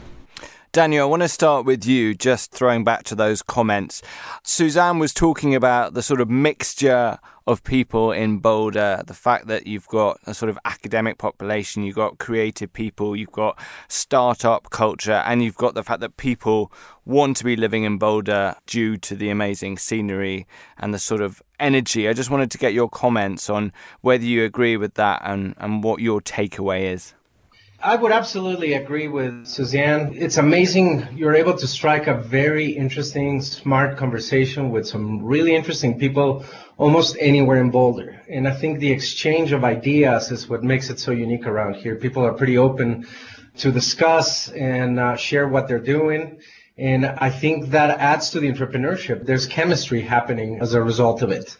Daniel, 0.72 1.06
I 1.06 1.08
want 1.08 1.22
to 1.22 1.28
start 1.28 1.64
with 1.64 1.86
you, 1.86 2.12
just 2.12 2.52
throwing 2.52 2.84
back 2.84 3.04
to 3.04 3.14
those 3.14 3.40
comments. 3.40 4.02
Suzanne 4.42 4.98
was 4.98 5.14
talking 5.14 5.54
about 5.54 5.94
the 5.94 6.02
sort 6.02 6.20
of 6.20 6.28
mixture 6.28 7.18
of 7.46 7.62
people 7.62 8.10
in 8.10 8.38
Boulder, 8.38 9.02
the 9.06 9.14
fact 9.14 9.46
that 9.46 9.66
you've 9.66 9.86
got 9.86 10.18
a 10.26 10.34
sort 10.34 10.50
of 10.50 10.58
academic 10.64 11.16
population, 11.16 11.84
you've 11.84 11.94
got 11.94 12.18
creative 12.18 12.72
people, 12.72 13.14
you've 13.14 13.30
got 13.30 13.58
startup 13.88 14.70
culture, 14.70 15.22
and 15.24 15.44
you've 15.44 15.56
got 15.56 15.74
the 15.74 15.84
fact 15.84 16.00
that 16.00 16.16
people 16.16 16.72
want 17.04 17.36
to 17.36 17.44
be 17.44 17.54
living 17.54 17.84
in 17.84 17.98
Boulder 17.98 18.56
due 18.66 18.96
to 18.96 19.14
the 19.14 19.30
amazing 19.30 19.78
scenery 19.78 20.46
and 20.76 20.92
the 20.92 20.98
sort 20.98 21.20
of 21.20 21.40
energy. 21.60 22.08
I 22.08 22.14
just 22.14 22.30
wanted 22.30 22.50
to 22.50 22.58
get 22.58 22.74
your 22.74 22.88
comments 22.88 23.48
on 23.48 23.72
whether 24.00 24.24
you 24.24 24.44
agree 24.44 24.76
with 24.76 24.94
that 24.94 25.22
and, 25.24 25.54
and 25.58 25.84
what 25.84 26.00
your 26.00 26.20
takeaway 26.20 26.92
is. 26.92 27.14
I 27.80 27.94
would 27.94 28.10
absolutely 28.10 28.72
agree 28.72 29.06
with 29.06 29.46
Suzanne. 29.46 30.14
It's 30.16 30.38
amazing 30.38 31.06
you're 31.14 31.34
able 31.34 31.56
to 31.58 31.66
strike 31.66 32.06
a 32.06 32.14
very 32.14 32.70
interesting, 32.70 33.42
smart 33.42 33.96
conversation 33.96 34.70
with 34.70 34.88
some 34.88 35.22
really 35.22 35.54
interesting 35.54 35.98
people 35.98 36.44
almost 36.78 37.16
anywhere 37.18 37.60
in 37.60 37.70
Boulder. 37.70 38.20
And 38.28 38.46
I 38.46 38.54
think 38.54 38.78
the 38.78 38.92
exchange 38.92 39.52
of 39.52 39.64
ideas 39.64 40.30
is 40.30 40.48
what 40.48 40.62
makes 40.62 40.90
it 40.90 40.98
so 40.98 41.10
unique 41.10 41.46
around 41.46 41.76
here. 41.76 41.96
People 41.96 42.24
are 42.24 42.32
pretty 42.32 42.58
open 42.58 43.06
to 43.58 43.72
discuss 43.72 44.48
and 44.50 45.00
uh, 45.00 45.16
share 45.16 45.48
what 45.48 45.68
they're 45.68 45.78
doing. 45.78 46.38
And 46.76 47.06
I 47.06 47.30
think 47.30 47.70
that 47.70 47.98
adds 47.98 48.30
to 48.30 48.40
the 48.40 48.52
entrepreneurship. 48.52 49.24
There's 49.24 49.46
chemistry 49.46 50.02
happening 50.02 50.60
as 50.60 50.74
a 50.74 50.82
result 50.82 51.22
of 51.22 51.30
it. 51.30 51.56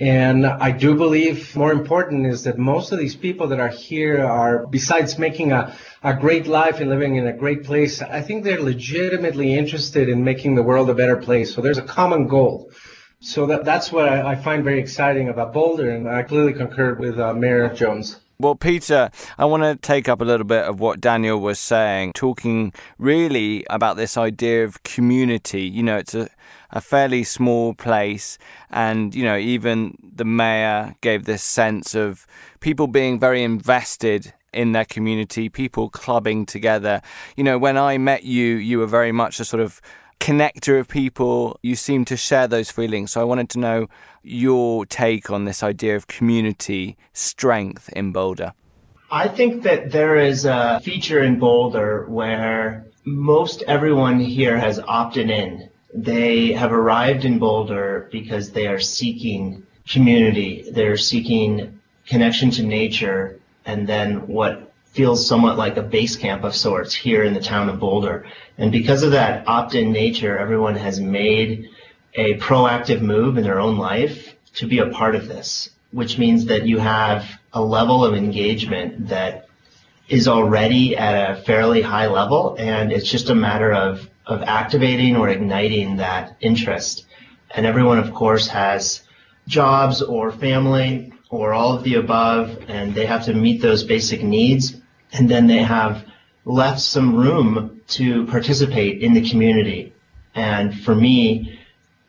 And 0.00 0.46
I 0.46 0.70
do 0.70 0.94
believe 0.94 1.56
more 1.56 1.72
important 1.72 2.26
is 2.26 2.44
that 2.44 2.56
most 2.56 2.92
of 2.92 3.00
these 3.00 3.16
people 3.16 3.48
that 3.48 3.58
are 3.58 3.68
here 3.68 4.24
are, 4.24 4.66
besides 4.66 5.18
making 5.18 5.50
a, 5.50 5.76
a 6.04 6.14
great 6.14 6.46
life 6.46 6.78
and 6.80 6.88
living 6.88 7.16
in 7.16 7.26
a 7.26 7.32
great 7.32 7.64
place, 7.64 8.00
I 8.00 8.22
think 8.22 8.44
they're 8.44 8.62
legitimately 8.62 9.56
interested 9.56 10.08
in 10.08 10.22
making 10.22 10.54
the 10.54 10.62
world 10.62 10.88
a 10.88 10.94
better 10.94 11.16
place. 11.16 11.52
So 11.52 11.60
there's 11.60 11.78
a 11.78 11.82
common 11.82 12.28
goal. 12.28 12.70
So 13.20 13.46
that, 13.46 13.64
that's 13.64 13.90
what 13.90 14.08
I, 14.08 14.32
I 14.32 14.34
find 14.36 14.62
very 14.62 14.78
exciting 14.78 15.28
about 15.28 15.52
Boulder, 15.52 15.90
and 15.90 16.08
I 16.08 16.22
clearly 16.22 16.52
concur 16.52 16.94
with 16.94 17.18
uh, 17.18 17.34
Mayor 17.34 17.68
Jones. 17.74 18.20
Well, 18.40 18.54
Peter, 18.54 19.10
I 19.36 19.44
want 19.46 19.64
to 19.64 19.74
take 19.74 20.08
up 20.08 20.20
a 20.20 20.24
little 20.24 20.46
bit 20.46 20.64
of 20.64 20.78
what 20.78 21.00
Daniel 21.00 21.40
was 21.40 21.58
saying, 21.58 22.12
talking 22.12 22.72
really 22.96 23.66
about 23.68 23.96
this 23.96 24.16
idea 24.16 24.62
of 24.62 24.84
community. 24.84 25.62
You 25.62 25.82
know, 25.82 25.96
it's 25.96 26.14
a, 26.14 26.28
a 26.70 26.80
fairly 26.80 27.24
small 27.24 27.74
place, 27.74 28.38
and, 28.70 29.12
you 29.12 29.24
know, 29.24 29.36
even 29.36 29.98
the 30.14 30.24
mayor 30.24 30.94
gave 31.00 31.24
this 31.24 31.42
sense 31.42 31.96
of 31.96 32.24
people 32.60 32.86
being 32.86 33.18
very 33.18 33.42
invested 33.42 34.32
in 34.52 34.70
their 34.70 34.84
community, 34.84 35.48
people 35.48 35.90
clubbing 35.90 36.46
together. 36.46 37.02
You 37.36 37.42
know, 37.42 37.58
when 37.58 37.76
I 37.76 37.98
met 37.98 38.22
you, 38.22 38.54
you 38.54 38.78
were 38.78 38.86
very 38.86 39.10
much 39.10 39.40
a 39.40 39.44
sort 39.44 39.60
of 39.60 39.80
connector 40.20 40.78
of 40.78 40.88
people. 40.88 41.58
You 41.62 41.76
seem 41.76 42.04
to 42.06 42.16
share 42.16 42.46
those 42.46 42.70
feelings. 42.70 43.12
So 43.12 43.20
I 43.20 43.24
wanted 43.24 43.48
to 43.50 43.58
know 43.58 43.86
your 44.22 44.86
take 44.86 45.30
on 45.30 45.44
this 45.44 45.62
idea 45.62 45.96
of 45.96 46.06
community 46.06 46.96
strength 47.12 47.88
in 47.90 48.12
Boulder. 48.12 48.52
I 49.10 49.28
think 49.28 49.62
that 49.62 49.90
there 49.90 50.16
is 50.16 50.44
a 50.44 50.80
feature 50.82 51.22
in 51.22 51.38
Boulder 51.38 52.04
where 52.08 52.86
most 53.04 53.62
everyone 53.66 54.20
here 54.20 54.58
has 54.58 54.78
opted 54.86 55.30
in. 55.30 55.70
They 55.94 56.52
have 56.52 56.72
arrived 56.72 57.24
in 57.24 57.38
Boulder 57.38 58.08
because 58.12 58.52
they 58.52 58.66
are 58.66 58.78
seeking 58.78 59.66
community. 59.88 60.68
They're 60.70 60.98
seeking 60.98 61.80
connection 62.06 62.50
to 62.52 62.62
nature 62.62 63.40
and 63.64 63.86
then 63.86 64.26
what 64.26 64.67
feels 64.98 65.24
somewhat 65.24 65.56
like 65.56 65.76
a 65.76 65.82
base 65.82 66.16
camp 66.16 66.42
of 66.42 66.56
sorts 66.56 66.92
here 66.92 67.22
in 67.22 67.32
the 67.32 67.40
town 67.40 67.68
of 67.68 67.78
Boulder. 67.78 68.26
And 68.58 68.72
because 68.72 69.04
of 69.04 69.12
that 69.12 69.46
opt-in 69.46 69.92
nature, 69.92 70.36
everyone 70.36 70.74
has 70.74 70.98
made 70.98 71.70
a 72.14 72.34
proactive 72.38 73.00
move 73.00 73.38
in 73.38 73.44
their 73.44 73.60
own 73.60 73.78
life 73.78 74.34
to 74.54 74.66
be 74.66 74.80
a 74.80 74.88
part 74.88 75.14
of 75.14 75.28
this, 75.28 75.70
which 75.92 76.18
means 76.18 76.46
that 76.46 76.66
you 76.66 76.78
have 76.78 77.24
a 77.52 77.62
level 77.62 78.04
of 78.04 78.16
engagement 78.16 79.06
that 79.06 79.46
is 80.08 80.26
already 80.26 80.96
at 80.96 81.30
a 81.30 81.42
fairly 81.42 81.80
high 81.80 82.08
level, 82.08 82.56
and 82.58 82.90
it's 82.90 83.08
just 83.08 83.30
a 83.30 83.36
matter 83.36 83.72
of, 83.72 84.10
of 84.26 84.42
activating 84.42 85.14
or 85.14 85.28
igniting 85.28 85.98
that 85.98 86.36
interest. 86.40 87.06
And 87.54 87.64
everyone, 87.66 88.00
of 88.00 88.12
course, 88.12 88.48
has 88.48 89.02
jobs 89.46 90.02
or 90.02 90.32
family 90.32 91.12
or 91.30 91.52
all 91.52 91.72
of 91.76 91.84
the 91.84 91.94
above, 91.94 92.64
and 92.66 92.96
they 92.96 93.06
have 93.06 93.26
to 93.26 93.32
meet 93.32 93.62
those 93.62 93.84
basic 93.84 94.24
needs, 94.24 94.74
and 95.12 95.28
then 95.28 95.46
they 95.46 95.62
have 95.62 96.04
left 96.44 96.80
some 96.80 97.16
room 97.16 97.80
to 97.88 98.26
participate 98.26 99.02
in 99.02 99.12
the 99.12 99.28
community. 99.28 99.92
And 100.34 100.78
for 100.80 100.94
me, 100.94 101.58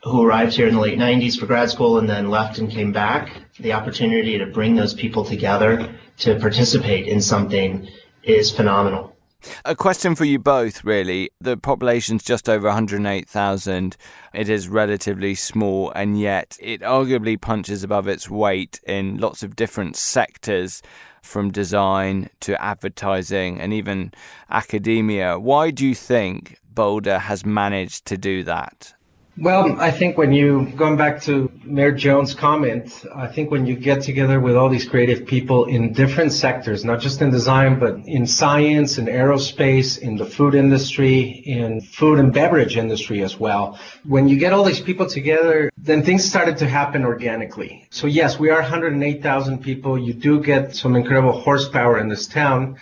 who 0.03 0.23
arrived 0.23 0.53
here 0.53 0.67
in 0.67 0.75
the 0.75 0.79
late 0.79 0.97
90s 0.97 1.37
for 1.37 1.45
grad 1.45 1.69
school 1.69 1.97
and 1.99 2.09
then 2.09 2.29
left 2.29 2.57
and 2.57 2.71
came 2.71 2.91
back, 2.91 3.29
the 3.59 3.73
opportunity 3.73 4.37
to 4.37 4.45
bring 4.45 4.75
those 4.75 4.93
people 4.93 5.25
together 5.25 5.93
to 6.17 6.39
participate 6.39 7.07
in 7.07 7.21
something 7.21 7.87
is 8.23 8.51
phenomenal. 8.51 9.15
A 9.63 9.75
question 9.75 10.15
for 10.15 10.25
you 10.25 10.37
both, 10.37 10.83
really. 10.83 11.29
The 11.39 11.55
population's 11.55 12.23
just 12.23 12.49
over 12.49 12.67
108,000. 12.67 13.95
It 14.33 14.49
is 14.49 14.67
relatively 14.67 15.33
small, 15.33 15.91
and 15.91 16.19
yet 16.19 16.57
it 16.59 16.81
arguably 16.81 17.39
punches 17.39 17.83
above 17.83 18.07
its 18.07 18.29
weight 18.29 18.81
in 18.85 19.17
lots 19.17 19.41
of 19.41 19.55
different 19.55 19.95
sectors, 19.95 20.81
from 21.21 21.51
design 21.51 22.29
to 22.41 22.61
advertising 22.61 23.59
and 23.59 23.73
even 23.73 24.13
academia. 24.49 25.39
Why 25.39 25.71
do 25.71 25.85
you 25.85 25.95
think 25.95 26.59
Boulder 26.63 27.19
has 27.19 27.45
managed 27.45 28.05
to 28.05 28.17
do 28.17 28.43
that? 28.43 28.93
Well, 29.41 29.79
I 29.79 29.91
think 29.91 30.17
when 30.17 30.33
you, 30.33 30.65
going 30.75 30.97
back 30.97 31.21
to 31.21 31.49
Mayor 31.63 31.93
Jones' 31.93 32.33
comment, 32.33 33.05
I 33.15 33.27
think 33.27 33.51
when 33.51 33.65
you 33.65 33.77
get 33.77 34.01
together 34.01 34.37
with 34.37 34.57
all 34.57 34.67
these 34.67 34.85
creative 34.85 35.25
people 35.25 35.63
in 35.63 35.93
different 35.93 36.33
sectors, 36.33 36.83
not 36.83 36.99
just 36.99 37.21
in 37.21 37.31
design, 37.31 37.79
but 37.79 37.99
in 38.05 38.27
science, 38.27 38.97
in 38.97 39.05
aerospace, 39.05 39.97
in 39.97 40.17
the 40.17 40.25
food 40.25 40.55
industry, 40.55 41.21
in 41.21 41.79
food 41.79 42.19
and 42.19 42.33
beverage 42.33 42.75
industry 42.75 43.23
as 43.23 43.39
well, 43.39 43.79
when 44.03 44.27
you 44.27 44.37
get 44.37 44.51
all 44.51 44.65
these 44.65 44.81
people 44.81 45.07
together, 45.07 45.71
then 45.77 46.03
things 46.03 46.25
started 46.25 46.57
to 46.57 46.67
happen 46.67 47.05
organically. 47.05 47.87
So 47.91 48.07
yes, 48.07 48.37
we 48.37 48.49
are 48.49 48.59
108,000 48.59 49.63
people. 49.63 49.97
You 49.97 50.11
do 50.11 50.43
get 50.43 50.75
some 50.75 50.97
incredible 50.97 51.31
horsepower 51.31 51.97
in 51.97 52.09
this 52.09 52.27
town 52.27 52.77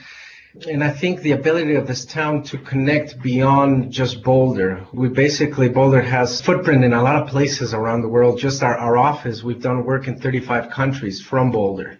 and 0.65 0.83
I 0.83 0.89
think 0.89 1.21
the 1.21 1.33
ability 1.33 1.75
of 1.75 1.87
this 1.87 2.05
town 2.05 2.41
to 2.43 2.57
connect 2.57 3.21
beyond 3.21 3.91
just 3.91 4.23
Boulder. 4.23 4.85
We 4.91 5.09
basically, 5.09 5.69
Boulder 5.69 6.01
has 6.01 6.41
footprint 6.41 6.83
in 6.83 6.93
a 6.93 7.03
lot 7.03 7.21
of 7.21 7.27
places 7.27 7.73
around 7.73 8.01
the 8.01 8.07
world. 8.07 8.39
Just 8.39 8.63
our, 8.63 8.75
our 8.77 8.97
office, 8.97 9.43
we've 9.43 9.61
done 9.61 9.85
work 9.85 10.07
in 10.07 10.19
35 10.19 10.71
countries 10.71 11.21
from 11.21 11.51
Boulder. 11.51 11.99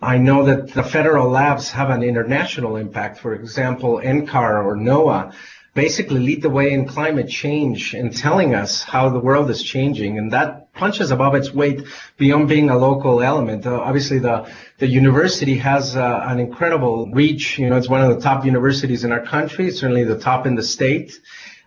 I 0.00 0.18
know 0.18 0.44
that 0.46 0.72
the 0.72 0.82
federal 0.82 1.28
labs 1.28 1.70
have 1.70 1.90
an 1.90 2.02
international 2.02 2.76
impact. 2.76 3.18
For 3.18 3.34
example, 3.34 4.00
NCAR 4.02 4.64
or 4.64 4.76
NOAA 4.76 5.32
basically 5.74 6.20
lead 6.20 6.42
the 6.42 6.50
way 6.50 6.72
in 6.72 6.86
climate 6.86 7.28
change 7.28 7.94
and 7.94 8.14
telling 8.14 8.54
us 8.54 8.82
how 8.82 9.08
the 9.08 9.18
world 9.18 9.50
is 9.50 9.62
changing. 9.62 10.18
And 10.18 10.32
that 10.32 10.72
punches 10.74 11.10
above 11.10 11.34
its 11.34 11.52
weight 11.52 11.82
beyond 12.18 12.48
being 12.48 12.68
a 12.68 12.76
local 12.76 13.22
element. 13.22 13.66
Uh, 13.66 13.80
obviously, 13.80 14.18
the, 14.18 14.50
the 14.78 14.86
university 14.86 15.56
has 15.56 15.96
uh, 15.96 16.24
an 16.24 16.40
incredible 16.40 17.10
reach. 17.12 17.58
You 17.58 17.70
know, 17.70 17.76
it's 17.76 17.88
one 17.88 18.02
of 18.02 18.14
the 18.14 18.20
top 18.20 18.44
universities 18.44 19.04
in 19.04 19.12
our 19.12 19.24
country, 19.24 19.70
certainly 19.70 20.04
the 20.04 20.18
top 20.18 20.46
in 20.46 20.54
the 20.54 20.62
state. 20.62 21.18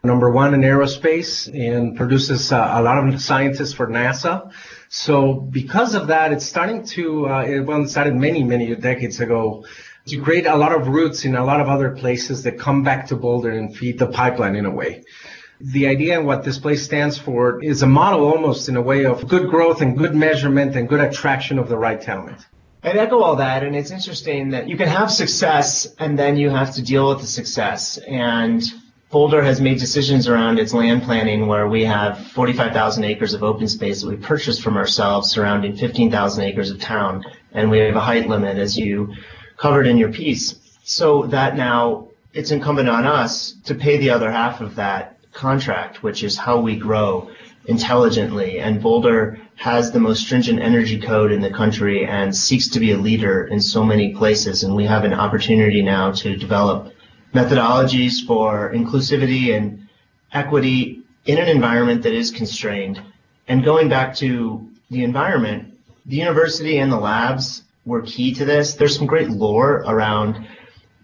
Number 0.03 0.29
one 0.29 0.53
in 0.53 0.61
aerospace 0.61 1.47
and 1.51 1.97
produces 1.97 2.51
uh, 2.51 2.73
a 2.75 2.81
lot 2.83 3.07
of 3.07 3.19
scientists 3.19 3.73
for 3.73 3.87
NASA. 3.87 4.51
So 4.87 5.33
because 5.33 5.95
of 5.95 6.07
that, 6.07 6.31
it's 6.31 6.45
starting 6.45 6.85
to, 6.89 7.27
uh, 7.27 7.41
it, 7.41 7.59
well, 7.61 7.81
it 7.81 7.89
started 7.89 8.13
many, 8.13 8.43
many 8.43 8.75
decades 8.75 9.19
ago 9.19 9.65
to 10.07 10.21
create 10.21 10.45
a 10.45 10.55
lot 10.55 10.71
of 10.71 10.87
roots 10.87 11.25
in 11.25 11.35
a 11.35 11.43
lot 11.43 11.59
of 11.59 11.67
other 11.67 11.91
places 11.91 12.43
that 12.43 12.59
come 12.59 12.83
back 12.83 13.07
to 13.07 13.15
Boulder 13.15 13.51
and 13.51 13.75
feed 13.75 13.97
the 13.97 14.07
pipeline 14.07 14.55
in 14.55 14.65
a 14.65 14.71
way. 14.71 15.03
The 15.59 15.87
idea 15.87 16.17
and 16.17 16.27
what 16.27 16.43
this 16.43 16.59
place 16.59 16.83
stands 16.83 17.17
for 17.17 17.63
is 17.63 17.81
a 17.81 17.87
model 17.87 18.25
almost 18.27 18.69
in 18.69 18.75
a 18.75 18.81
way 18.81 19.05
of 19.05 19.27
good 19.27 19.49
growth 19.49 19.81
and 19.81 19.97
good 19.97 20.13
measurement 20.13 20.75
and 20.75 20.87
good 20.87 20.99
attraction 20.99 21.57
of 21.57 21.69
the 21.69 21.77
right 21.77 21.99
talent. 21.99 22.45
I'd 22.83 22.97
echo 22.97 23.19
all 23.19 23.37
that, 23.37 23.63
and 23.63 23.75
it's 23.75 23.89
interesting 23.89 24.49
that 24.51 24.67
you 24.67 24.77
can 24.77 24.87
have 24.87 25.11
success 25.11 25.87
and 25.97 26.19
then 26.19 26.37
you 26.37 26.51
have 26.51 26.75
to 26.75 26.83
deal 26.83 27.09
with 27.09 27.21
the 27.21 27.25
success. 27.25 27.97
And 27.97 28.61
Boulder 29.09 29.41
has 29.41 29.59
made 29.59 29.79
decisions 29.79 30.27
around 30.27 30.59
its 30.59 30.71
land 30.71 31.01
planning 31.01 31.47
where 31.47 31.67
we 31.67 31.83
have 31.85 32.27
45,000 32.27 33.03
acres 33.05 33.33
of 33.33 33.41
open 33.41 33.67
space 33.67 34.01
that 34.01 34.09
we 34.09 34.17
purchased 34.17 34.61
from 34.61 34.77
ourselves 34.77 35.31
surrounding 35.31 35.75
15,000 35.75 36.43
acres 36.43 36.69
of 36.69 36.79
town. 36.79 37.23
And 37.53 37.71
we 37.71 37.79
have 37.79 37.95
a 37.95 38.01
height 38.01 38.27
limit, 38.27 38.57
as 38.57 38.77
you 38.77 39.15
covered 39.57 39.87
in 39.87 39.97
your 39.97 40.11
piece. 40.11 40.55
So 40.83 41.25
that 41.27 41.55
now 41.55 42.07
it's 42.33 42.51
incumbent 42.51 42.89
on 42.89 43.05
us 43.05 43.53
to 43.65 43.75
pay 43.75 43.97
the 43.97 44.09
other 44.09 44.31
half 44.31 44.61
of 44.61 44.75
that 44.75 45.17
contract, 45.33 46.03
which 46.03 46.23
is 46.23 46.37
how 46.37 46.59
we 46.59 46.75
grow 46.75 47.29
intelligently. 47.65 48.59
And 48.59 48.81
Boulder 48.81 49.39
has 49.55 49.91
the 49.91 49.99
most 49.99 50.23
stringent 50.23 50.59
energy 50.59 50.99
code 50.99 51.31
in 51.31 51.41
the 51.41 51.49
country 51.49 52.05
and 52.05 52.35
seeks 52.35 52.67
to 52.69 52.79
be 52.79 52.91
a 52.91 52.97
leader 52.97 53.47
in 53.47 53.59
so 53.59 53.83
many 53.83 54.13
places. 54.13 54.63
And 54.63 54.75
we 54.75 54.85
have 54.85 55.03
an 55.03 55.13
opportunity 55.13 55.81
now 55.81 56.11
to 56.11 56.35
develop 56.35 56.93
methodologies 57.33 58.25
for 58.25 58.71
inclusivity 58.73 59.55
and 59.55 59.87
equity 60.31 61.01
in 61.25 61.37
an 61.37 61.47
environment 61.47 62.03
that 62.03 62.13
is 62.13 62.31
constrained. 62.31 63.01
And 63.47 63.63
going 63.63 63.89
back 63.89 64.15
to 64.17 64.69
the 64.89 65.03
environment, 65.03 65.77
the 66.05 66.17
university 66.17 66.77
and 66.77 66.91
the 66.91 66.97
labs 66.97 67.63
were 67.85 68.01
key 68.01 68.33
to 68.33 68.45
this. 68.45 68.73
There's 68.73 68.95
some 68.95 69.05
great 69.05 69.29
lore 69.29 69.83
around 69.87 70.47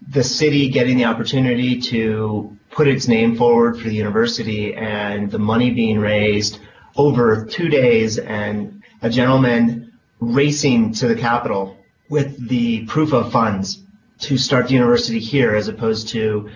the 0.08 0.24
city 0.24 0.68
getting 0.68 0.96
the 0.96 1.04
opportunity 1.04 1.80
to 1.80 2.56
put 2.70 2.88
its 2.88 3.06
name 3.06 3.36
forward 3.36 3.78
for 3.78 3.88
the 3.88 3.94
university 3.94 4.74
and 4.74 5.30
the 5.30 5.38
money 5.38 5.70
being 5.70 5.98
raised 5.98 6.58
over 6.96 7.44
two 7.44 7.68
days 7.68 8.18
and 8.18 8.82
a 9.02 9.08
gentleman 9.08 9.92
racing 10.20 10.92
to 10.94 11.06
the 11.06 11.14
capital 11.14 11.76
with 12.08 12.48
the 12.48 12.84
proof 12.86 13.12
of 13.12 13.32
funds 13.32 13.82
to 14.18 14.36
start 14.36 14.68
the 14.68 14.74
university 14.74 15.18
here 15.18 15.54
as 15.54 15.68
opposed 15.68 16.08
to 16.08 16.50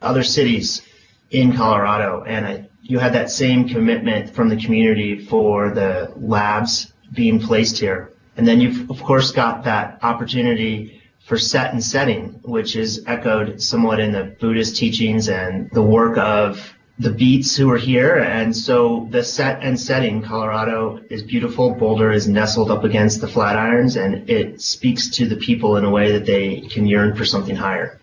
other 0.00 0.22
cities 0.22 0.82
in 1.30 1.56
Colorado. 1.56 2.24
And 2.26 2.46
I, 2.46 2.68
you 2.82 2.98
had 2.98 3.14
that 3.14 3.30
same 3.30 3.68
commitment 3.68 4.34
from 4.34 4.48
the 4.48 4.56
community 4.56 5.24
for 5.24 5.70
the 5.70 6.12
labs 6.16 6.92
being 7.12 7.40
placed 7.40 7.78
here. 7.78 8.11
And 8.36 8.46
then 8.46 8.60
you've, 8.60 8.90
of 8.90 9.02
course, 9.02 9.30
got 9.30 9.64
that 9.64 9.98
opportunity 10.02 11.02
for 11.26 11.38
set 11.38 11.72
and 11.72 11.82
setting, 11.82 12.40
which 12.42 12.76
is 12.76 13.04
echoed 13.06 13.62
somewhat 13.62 14.00
in 14.00 14.12
the 14.12 14.36
Buddhist 14.40 14.76
teachings 14.76 15.28
and 15.28 15.70
the 15.70 15.82
work 15.82 16.18
of 16.18 16.74
the 16.98 17.10
beats 17.10 17.56
who 17.56 17.70
are 17.70 17.78
here. 17.78 18.16
And 18.16 18.56
so 18.56 19.08
the 19.10 19.22
set 19.22 19.62
and 19.62 19.78
setting, 19.78 20.22
Colorado 20.22 21.00
is 21.10 21.22
beautiful. 21.22 21.74
Boulder 21.74 22.12
is 22.12 22.28
nestled 22.28 22.70
up 22.70 22.84
against 22.84 23.20
the 23.20 23.26
Flatirons 23.26 24.02
and 24.02 24.28
it 24.28 24.60
speaks 24.60 25.08
to 25.10 25.26
the 25.26 25.36
people 25.36 25.76
in 25.76 25.84
a 25.84 25.90
way 25.90 26.12
that 26.12 26.26
they 26.26 26.60
can 26.62 26.86
yearn 26.86 27.14
for 27.16 27.24
something 27.24 27.56
higher. 27.56 27.98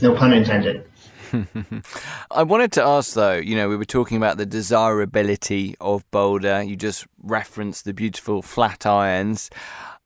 No 0.00 0.14
pun 0.14 0.32
intended. 0.32 0.84
I 2.30 2.42
wanted 2.42 2.72
to 2.72 2.82
ask 2.82 3.14
though, 3.14 3.34
you 3.34 3.56
know, 3.56 3.68
we 3.68 3.76
were 3.76 3.84
talking 3.84 4.16
about 4.16 4.36
the 4.36 4.46
desirability 4.46 5.74
of 5.80 6.08
Boulder. 6.10 6.62
You 6.62 6.76
just 6.76 7.06
referenced 7.22 7.84
the 7.84 7.94
beautiful 7.94 8.42
Flatirons. 8.42 9.50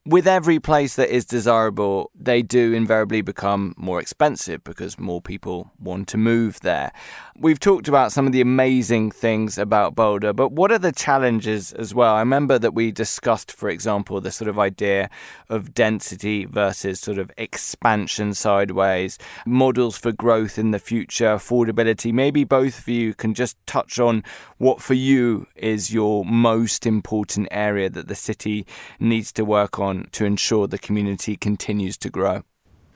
with 0.05 0.27
every 0.27 0.59
place 0.59 0.97
that 0.97 1.15
is 1.15 1.25
desirable, 1.25 2.11
they 2.15 2.43
do 2.43 2.73
invariably 2.73 3.23
become 3.23 3.75
more 3.77 4.01
expensive 4.01 4.65
because 4.65 4.99
more 4.99 5.23
people 5.23 5.71
want 5.79 6.09
to 6.09 6.19
move 6.19 6.59
there. 6.61 6.93
We've 7.38 7.59
talked 7.59 7.88
about 7.88 8.12
some 8.12 8.27
of 8.27 8.33
the 8.33 8.42
amazing 8.42 9.11
things 9.11 9.57
about 9.57 9.95
Boulder, 9.95 10.35
but 10.35 10.53
what 10.53 10.71
are 10.71 10.79
the 10.79 10.92
challenges 10.92 11.73
as 11.73 11.95
well? 11.95 12.14
I 12.14 12.18
remember 12.18 12.59
that 12.59 12.75
we 12.75 12.92
discussed, 12.92 13.51
for 13.51 13.71
example, 13.71 14.21
the 14.21 14.31
sort 14.31 14.51
of 14.51 14.59
idea 14.59 15.09
of 15.49 15.73
density 15.73 16.45
versus 16.45 17.01
sort 17.01 17.16
of 17.16 17.33
expansion 17.38 18.35
sideways, 18.35 19.16
models 19.47 19.97
for 19.97 20.12
growth 20.12 20.59
in 20.59 20.73
the 20.73 20.79
future, 20.79 21.35
affordability. 21.35 22.12
Maybe 22.12 22.45
both 22.45 22.81
of 22.81 22.88
you 22.88 23.14
can 23.14 23.33
just 23.33 23.57
touch 23.66 23.99
on 23.99 24.25
what 24.59 24.83
for 24.83 24.95
you 24.95 25.47
is 25.57 25.92
your 25.92 26.27
most 26.27 26.85
important 26.85 27.49
area 27.51 27.88
that 27.88 28.09
the 28.09 28.14
city 28.14 28.66
needs 29.01 29.33
to 29.33 29.45
work 29.47 29.79
on 29.79 30.07
to 30.12 30.27
ensure 30.27 30.66
the 30.66 30.77
community 30.77 31.38
continues 31.38 31.97
to 31.97 32.11
grow? 32.11 32.42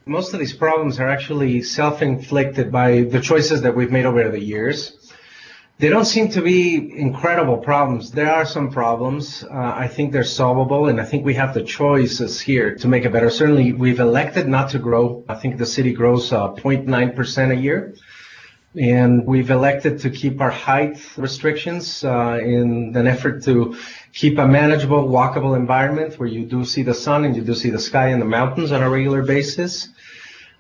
Most 0.09 0.35
of 0.35 0.39
these 0.39 0.53
problems 0.53 1.01
are 1.01 1.09
actually 1.09 1.63
self 1.63 2.01
inflicted 2.01 2.71
by 2.71 3.03
the 3.03 3.21
choices 3.21 3.63
that 3.63 3.75
we've 3.75 3.91
made 3.91 4.07
over 4.07 4.29
the 4.29 4.41
years. 4.41 5.13
They 5.79 5.89
don't 5.89 6.05
seem 6.05 6.29
to 6.31 6.43
be 6.43 6.97
incredible 6.97 7.57
problems. 7.59 8.13
There 8.13 8.31
are 8.31 8.47
some 8.47 8.71
problems. 8.71 9.43
Uh, 9.43 9.49
I 9.53 9.89
think 9.89 10.13
they're 10.13 10.23
solvable, 10.23 10.87
and 10.87 11.01
I 11.01 11.05
think 11.05 11.25
we 11.25 11.35
have 11.35 11.55
the 11.55 11.65
choices 11.65 12.41
here 12.41 12.77
to 12.77 12.87
make 12.87 13.05
it 13.05 13.11
better. 13.11 13.31
Certainly, 13.31 13.73
we've 13.73 13.99
elected 13.99 14.47
not 14.47 14.71
to 14.71 14.79
grow. 14.79 15.25
I 15.29 15.35
think 15.35 15.59
the 15.59 15.67
city 15.67 15.93
grows 15.93 16.33
uh, 16.33 16.53
0.9% 16.53 17.51
a 17.51 17.57
year. 17.57 17.97
And 18.79 19.27
we've 19.27 19.51
elected 19.51 20.01
to 20.01 20.11
keep 20.11 20.41
our 20.41 20.51
height 20.51 21.01
restrictions 21.17 22.05
uh, 22.05 22.39
in 22.43 22.93
an 22.95 23.07
effort 23.07 23.43
to 23.45 23.77
keep 24.13 24.39
a 24.39 24.47
manageable, 24.47 25.09
walkable 25.09 25.57
environment 25.57 26.19
where 26.19 26.29
you 26.29 26.45
do 26.45 26.65
see 26.65 26.83
the 26.83 26.95
sun 26.95 27.25
and 27.25 27.35
you 27.35 27.43
do 27.43 27.55
see 27.55 27.71
the 27.71 27.81
sky 27.81 28.09
and 28.09 28.21
the 28.21 28.27
mountains 28.27 28.73
on 28.73 28.83
a 28.83 28.89
regular 28.91 29.23
basis. 29.23 29.89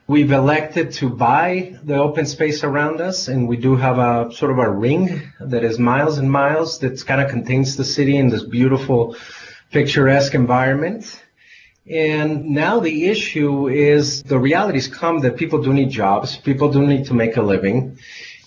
We've 0.09 0.31
elected 0.31 0.93
to 0.93 1.11
buy 1.11 1.81
the 1.83 1.97
open 1.97 2.27
space 2.27 2.63
around 2.63 3.01
us, 3.01 3.27
and 3.27 3.49
we 3.49 3.57
do 3.57 3.75
have 3.75 3.99
a 3.99 4.33
sort 4.33 4.53
of 4.53 4.59
a 4.59 4.71
ring 4.71 5.33
that 5.41 5.65
is 5.65 5.81
miles 5.81 6.19
and 6.19 6.31
miles 6.31 6.79
that 6.79 7.05
kind 7.05 7.21
of 7.21 7.29
contains 7.29 7.75
the 7.75 7.85
city 7.85 8.17
in 8.17 8.29
this 8.29 8.45
beautiful, 8.45 9.17
picturesque 9.73 10.37
environment. 10.37 11.21
And 11.91 12.51
now 12.51 12.79
the 12.79 13.07
issue 13.07 13.67
is 13.67 14.23
the 14.23 14.39
realities 14.39 14.87
come 14.87 15.19
that 15.23 15.37
people 15.37 15.61
do 15.61 15.73
need 15.73 15.91
jobs, 15.91 16.37
people 16.37 16.71
do 16.71 16.87
need 16.87 17.07
to 17.07 17.15
make 17.15 17.37
a 17.37 17.43
living, 17.43 17.99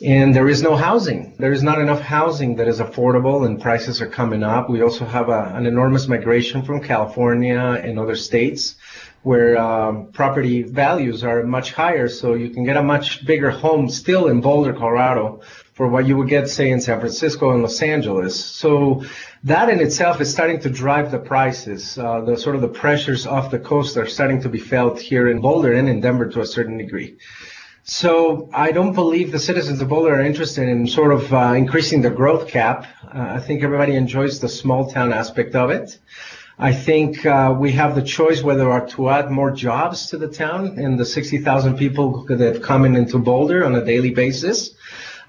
and 0.02 0.34
there 0.34 0.48
is 0.48 0.62
no 0.62 0.78
housing. 0.78 1.36
There 1.40 1.52
is 1.52 1.62
not 1.62 1.82
enough 1.82 2.00
housing 2.00 2.56
that 2.56 2.70
is 2.70 2.80
affordable, 2.80 3.46
and 3.46 3.62
prices 3.62 4.02
are 4.02 4.08
coming 4.08 4.44
up. 4.44 4.70
We 4.70 4.82
also 4.82 5.04
have 5.04 5.28
a, 5.28 5.52
an 5.56 5.66
enormous 5.66 6.08
migration 6.08 6.62
from 6.62 6.82
California 6.82 7.82
and 7.84 8.00
other 8.00 8.16
states 8.16 8.76
where 9.24 9.58
um, 9.58 10.12
property 10.12 10.64
values 10.64 11.24
are 11.24 11.44
much 11.44 11.74
higher, 11.74 12.08
so 12.08 12.36
you 12.36 12.50
can 12.50 12.64
get 12.64 12.78
a 12.78 12.84
much 12.84 13.26
bigger 13.26 13.52
home 13.52 13.90
still 13.90 14.28
in 14.28 14.42
Boulder, 14.42 14.74
Colorado, 14.74 15.42
for 15.74 15.88
what 15.88 16.08
you 16.08 16.16
would 16.18 16.30
get, 16.30 16.50
say, 16.50 16.70
in 16.72 16.80
San 16.80 17.00
Francisco 17.00 17.52
and 17.52 17.62
Los 17.62 17.82
Angeles. 17.82 18.44
So 18.44 19.04
that 19.44 19.70
in 19.70 19.80
itself 19.80 20.22
is 20.22 20.32
starting 20.32 20.60
to 20.62 20.70
drive 20.70 21.12
the 21.12 21.20
prices. 21.20 21.98
Uh, 21.98 22.22
the 22.22 22.38
sort 22.38 22.56
of 22.56 22.62
the 22.62 22.68
pressures 22.70 23.26
off 23.26 23.52
the 23.52 23.60
coast 23.60 23.98
are 23.98 24.08
starting 24.08 24.42
to 24.42 24.50
be 24.50 24.60
felt 24.60 25.00
here 25.00 25.30
in 25.30 25.42
Boulder 25.42 25.74
and 25.74 25.90
in 25.90 26.02
Denver 26.02 26.28
to 26.30 26.42
a 26.42 26.46
certain 26.46 26.78
degree. 26.78 27.18
So 27.84 28.50
I 28.54 28.72
don't 28.72 28.94
believe 28.94 29.32
the 29.32 29.40
citizens 29.40 29.82
of 29.82 29.90
Boulder 29.90 30.14
are 30.16 30.22
interested 30.22 30.68
in 30.70 30.86
sort 30.86 31.12
of 31.12 31.34
uh, 31.34 31.54
increasing 31.58 32.02
the 32.02 32.10
growth 32.10 32.48
cap. 32.48 32.86
Uh, 33.04 33.38
I 33.38 33.40
think 33.40 33.64
everybody 33.64 33.96
enjoys 33.96 34.40
the 34.40 34.50
small 34.50 34.92
town 34.92 35.12
aspect 35.12 35.56
of 35.56 35.72
it. 35.72 35.98
I 36.62 36.74
think 36.74 37.26
uh, 37.26 37.56
we 37.58 37.72
have 37.72 37.96
the 37.96 38.02
choice 38.02 38.44
whether 38.44 38.70
or 38.70 38.86
to 38.88 39.10
add 39.10 39.32
more 39.32 39.50
jobs 39.50 40.08
to 40.08 40.18
the 40.18 40.28
town 40.28 40.78
and 40.78 41.00
the 41.00 41.06
60,000 41.06 41.78
people 41.78 42.26
that 42.26 42.62
come 42.62 42.84
in 42.84 42.98
into 42.98 43.18
Boulder 43.18 43.64
on 43.64 43.76
a 43.76 43.86
daily 43.86 44.10
basis. 44.10 44.72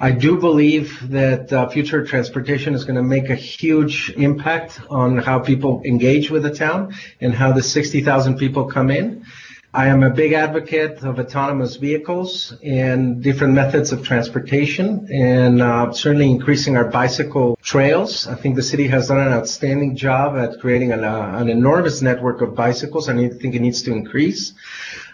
I 0.01 0.11
do 0.11 0.41
believe 0.41 1.09
that 1.11 1.53
uh, 1.53 1.69
future 1.69 2.05
transportation 2.05 2.75
is 2.75 2.83
going 2.83 2.97
to 2.97 3.05
make 3.05 3.31
a 3.31 3.37
huge 3.37 4.11
impact 4.17 4.81
on 4.91 5.19
how 5.19 5.39
people 5.39 5.83
engage 5.85 6.33
with 6.33 6.43
the 6.43 6.53
town 6.53 6.97
and 7.21 7.33
how 7.33 7.53
the 7.53 7.63
60,000 7.63 8.37
people 8.37 8.65
come 8.65 8.91
in. 8.91 9.25
I 9.73 9.87
am 9.87 10.03
a 10.03 10.11
big 10.11 10.33
advocate 10.33 11.05
of 11.05 11.21
autonomous 11.21 11.77
vehicles 11.77 12.53
and 12.61 13.23
different 13.23 13.55
methods 13.55 13.93
of 13.93 14.05
transportation 14.05 15.07
and 15.13 15.63
uh, 15.63 15.93
certainly 15.93 16.29
increasing 16.29 16.77
our 16.77 16.87
bicycle 16.87 17.57
trails. 17.63 18.27
I 18.27 18.35
think 18.35 18.57
the 18.57 18.65
city 18.65 18.89
has 18.89 19.07
done 19.07 19.21
an 19.21 19.33
outstanding 19.33 19.95
job 19.95 20.37
at 20.37 20.59
creating 20.59 20.91
an, 20.91 21.05
uh, 21.05 21.37
an 21.37 21.49
enormous 21.49 22.03
network 22.03 22.41
of 22.41 22.57
bicycles. 22.57 23.09
I 23.09 23.15
think 23.29 23.55
it 23.55 23.61
needs 23.61 23.83
to 23.83 23.93
increase. 23.93 24.55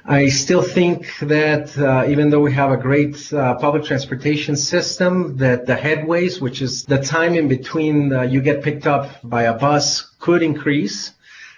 I 0.06 0.28
still 0.28 0.62
think 0.62 1.18
that 1.18 1.76
uh, 1.76 2.08
even 2.08 2.30
though 2.30 2.40
we 2.40 2.54
have 2.54 2.70
a 2.70 2.78
great 2.78 3.30
uh, 3.34 3.56
public 3.56 3.84
transportation 3.84 4.56
system, 4.56 5.36
that 5.36 5.66
the 5.66 5.74
headways, 5.74 6.40
which 6.40 6.62
is 6.62 6.84
the 6.84 7.02
time 7.02 7.34
in 7.34 7.48
between 7.48 8.10
uh, 8.10 8.22
you 8.22 8.40
get 8.40 8.62
picked 8.62 8.86
up 8.86 9.20
by 9.22 9.42
a 9.42 9.52
bus, 9.52 10.02
could 10.18 10.42
increase 10.42 11.12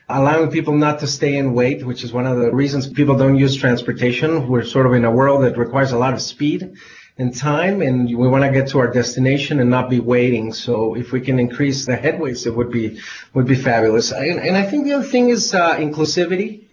allowing 0.09 0.51
people 0.51 0.75
not 0.75 1.01
to 1.01 1.07
stay 1.07 1.37
and 1.37 1.55
wait, 1.55 1.85
which 1.85 2.03
is 2.03 2.13
one 2.13 2.27
of 2.27 2.39
the 2.39 2.51
reasons 2.51 2.89
people 2.89 3.17
don't 3.17 3.37
use 3.37 3.55
transportation. 3.55 4.49
We're 4.49 4.65
sort 4.65 4.87
of 4.87 4.95
in 4.95 5.05
a 5.05 5.11
world 5.11 5.45
that 5.45 5.59
requires 5.59 5.93
a 5.93 5.99
lot 5.99 6.15
of 6.15 6.23
speed 6.23 6.75
and 7.19 7.37
time, 7.37 7.83
and 7.83 8.07
we 8.07 8.29
want 8.29 8.45
to 8.45 8.51
get 8.51 8.69
to 8.69 8.79
our 8.79 8.91
destination 8.91 9.61
and 9.61 9.69
not 9.69 9.91
be 9.91 10.01
waiting. 10.01 10.53
So 10.53 10.95
if 10.95 11.13
we 11.13 11.21
can 11.21 11.39
increase 11.39 11.85
the 11.85 11.97
headways, 11.97 12.47
it 12.47 12.55
would 12.55 12.71
be 12.71 13.01
would 13.35 13.47
be 13.47 13.57
fabulous. 13.57 14.13
And, 14.13 14.39
and 14.39 14.57
I 14.57 14.63
think 14.63 14.85
the 14.85 14.95
other 14.95 15.05
thing 15.09 15.29
is 15.29 15.53
uh, 15.53 15.77
inclusivity 15.77 16.65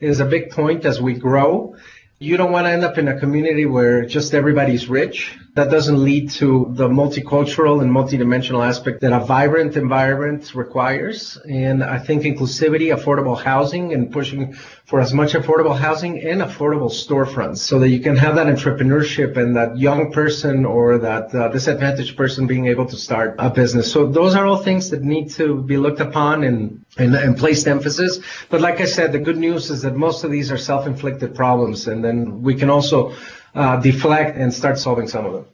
is 0.00 0.20
a 0.20 0.26
big 0.26 0.50
point 0.50 0.84
as 0.84 1.00
we 1.00 1.14
grow. 1.14 1.76
You 2.18 2.36
don't 2.36 2.52
want 2.52 2.66
to 2.66 2.70
end 2.70 2.84
up 2.84 2.98
in 2.98 3.08
a 3.08 3.18
community 3.18 3.64
where 3.64 4.04
just 4.04 4.34
everybody's 4.34 4.88
rich 4.88 5.36
that 5.54 5.70
doesn't 5.70 6.02
lead 6.02 6.30
to 6.30 6.68
the 6.70 6.88
multicultural 6.88 7.82
and 7.82 7.90
multidimensional 7.90 8.66
aspect 8.66 9.02
that 9.02 9.12
a 9.12 9.20
vibrant 9.20 9.76
environment 9.76 10.54
requires. 10.54 11.36
And 11.46 11.84
I 11.84 11.98
think 11.98 12.22
inclusivity, 12.22 12.94
affordable 12.96 13.38
housing, 13.38 13.92
and 13.92 14.10
pushing 14.10 14.54
for 14.86 14.98
as 15.00 15.12
much 15.12 15.34
affordable 15.34 15.78
housing 15.78 16.22
and 16.22 16.40
affordable 16.40 16.90
storefronts 16.90 17.58
so 17.58 17.78
that 17.80 17.90
you 17.90 18.00
can 18.00 18.16
have 18.16 18.36
that 18.36 18.46
entrepreneurship 18.46 19.36
and 19.36 19.54
that 19.56 19.76
young 19.76 20.10
person 20.10 20.64
or 20.64 20.96
that 20.98 21.34
uh, 21.34 21.48
disadvantaged 21.48 22.16
person 22.16 22.46
being 22.46 22.66
able 22.66 22.86
to 22.86 22.96
start 22.96 23.34
a 23.38 23.50
business. 23.50 23.92
So 23.92 24.06
those 24.06 24.34
are 24.34 24.46
all 24.46 24.56
things 24.56 24.88
that 24.88 25.02
need 25.02 25.32
to 25.32 25.62
be 25.62 25.76
looked 25.76 26.00
upon 26.00 26.44
and, 26.44 26.82
and, 26.96 27.14
and 27.14 27.36
placed 27.36 27.68
emphasis. 27.68 28.20
But 28.48 28.62
like 28.62 28.80
I 28.80 28.86
said, 28.86 29.12
the 29.12 29.18
good 29.18 29.36
news 29.36 29.68
is 29.68 29.82
that 29.82 29.96
most 29.96 30.24
of 30.24 30.30
these 30.30 30.50
are 30.50 30.56
self-inflicted 30.56 31.34
problems. 31.34 31.88
And 31.88 32.02
then 32.02 32.40
we 32.40 32.54
can 32.54 32.70
also 32.70 33.14
uh, 33.54 33.76
deflect 33.80 34.36
and 34.36 34.52
start 34.52 34.78
solving 34.78 35.08
some 35.08 35.26
of 35.26 35.32
them. 35.32 35.46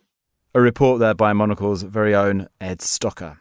A 0.55 0.61
report 0.61 1.01
there 1.01 1.15
by 1.15 1.33
Monocle's 1.33 1.83
very 1.83 2.15
own 2.15 2.49
Ed 2.61 2.79
Stocker. 2.79 3.39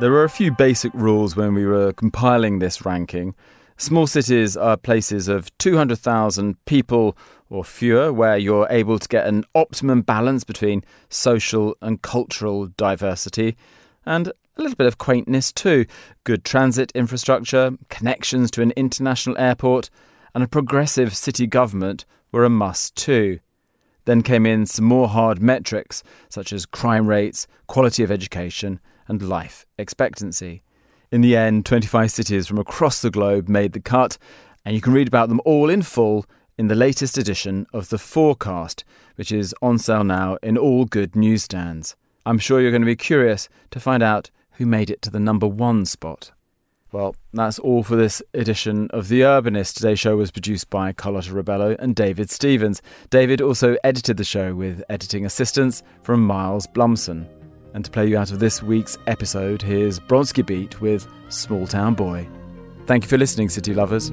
There 0.00 0.10
were 0.10 0.24
a 0.24 0.30
few 0.30 0.50
basic 0.50 0.94
rules 0.94 1.36
when 1.36 1.54
we 1.54 1.66
were 1.66 1.92
compiling 1.92 2.58
this 2.58 2.86
ranking. 2.86 3.34
Small 3.76 4.06
cities 4.06 4.56
are 4.56 4.76
places 4.76 5.28
of 5.28 5.56
200,000 5.58 6.62
people 6.64 7.16
or 7.50 7.64
fewer 7.64 8.12
where 8.12 8.38
you're 8.38 8.66
able 8.70 8.98
to 8.98 9.08
get 9.08 9.26
an 9.26 9.44
optimum 9.54 10.02
balance 10.02 10.44
between 10.44 10.84
social 11.08 11.76
and 11.82 12.00
cultural 12.02 12.68
diversity 12.76 13.56
and 14.06 14.28
a 14.28 14.62
little 14.62 14.76
bit 14.76 14.86
of 14.86 14.98
quaintness 14.98 15.52
too. 15.52 15.86
Good 16.24 16.44
transit 16.44 16.92
infrastructure, 16.94 17.72
connections 17.88 18.50
to 18.52 18.62
an 18.62 18.72
international 18.72 19.36
airport, 19.38 19.90
and 20.34 20.44
a 20.44 20.48
progressive 20.48 21.14
city 21.16 21.46
government 21.46 22.04
were 22.32 22.44
a 22.44 22.50
must 22.50 22.96
too. 22.96 23.40
Then 24.04 24.22
came 24.22 24.46
in 24.46 24.66
some 24.66 24.84
more 24.84 25.08
hard 25.08 25.42
metrics, 25.42 26.02
such 26.28 26.52
as 26.52 26.66
crime 26.66 27.06
rates, 27.06 27.46
quality 27.66 28.02
of 28.02 28.10
education, 28.10 28.80
and 29.08 29.22
life 29.22 29.66
expectancy. 29.78 30.62
In 31.12 31.20
the 31.20 31.36
end, 31.36 31.66
25 31.66 32.10
cities 32.10 32.46
from 32.46 32.58
across 32.58 33.02
the 33.02 33.10
globe 33.10 33.48
made 33.48 33.72
the 33.72 33.80
cut, 33.80 34.16
and 34.64 34.74
you 34.74 34.80
can 34.80 34.92
read 34.92 35.08
about 35.08 35.28
them 35.28 35.40
all 35.44 35.68
in 35.68 35.82
full 35.82 36.24
in 36.56 36.68
the 36.68 36.74
latest 36.74 37.16
edition 37.18 37.66
of 37.72 37.88
The 37.88 37.98
Forecast, 37.98 38.84
which 39.16 39.32
is 39.32 39.54
on 39.62 39.78
sale 39.78 40.04
now 40.04 40.36
in 40.42 40.56
all 40.56 40.84
good 40.84 41.16
newsstands. 41.16 41.96
I'm 42.24 42.38
sure 42.38 42.60
you're 42.60 42.70
going 42.70 42.82
to 42.82 42.86
be 42.86 42.96
curious 42.96 43.48
to 43.70 43.80
find 43.80 44.02
out 44.02 44.30
who 44.52 44.66
made 44.66 44.90
it 44.90 45.00
to 45.02 45.10
the 45.10 45.18
number 45.18 45.46
one 45.46 45.86
spot. 45.86 46.32
Well, 46.92 47.14
that's 47.32 47.60
all 47.60 47.84
for 47.84 47.94
this 47.94 48.20
edition 48.34 48.88
of 48.90 49.08
The 49.08 49.20
Urbanist. 49.20 49.74
Today's 49.74 50.00
show 50.00 50.16
was 50.16 50.32
produced 50.32 50.70
by 50.70 50.92
Carlota 50.92 51.30
Rebelo 51.30 51.76
and 51.78 51.94
David 51.94 52.30
Stevens. 52.30 52.82
David 53.10 53.40
also 53.40 53.76
edited 53.84 54.16
the 54.16 54.24
show 54.24 54.54
with 54.54 54.82
editing 54.88 55.24
assistance 55.24 55.84
from 56.02 56.26
Miles 56.26 56.66
Blumson. 56.66 57.28
And 57.74 57.84
to 57.84 57.90
play 57.92 58.08
you 58.08 58.18
out 58.18 58.32
of 58.32 58.40
this 58.40 58.60
week's 58.60 58.98
episode, 59.06 59.62
here's 59.62 60.00
Bronski 60.00 60.44
Beat 60.44 60.80
with 60.80 61.06
Smalltown 61.28 61.94
Boy. 61.94 62.28
Thank 62.86 63.04
you 63.04 63.08
for 63.08 63.18
listening, 63.18 63.50
City 63.50 63.72
Lovers. 63.72 64.10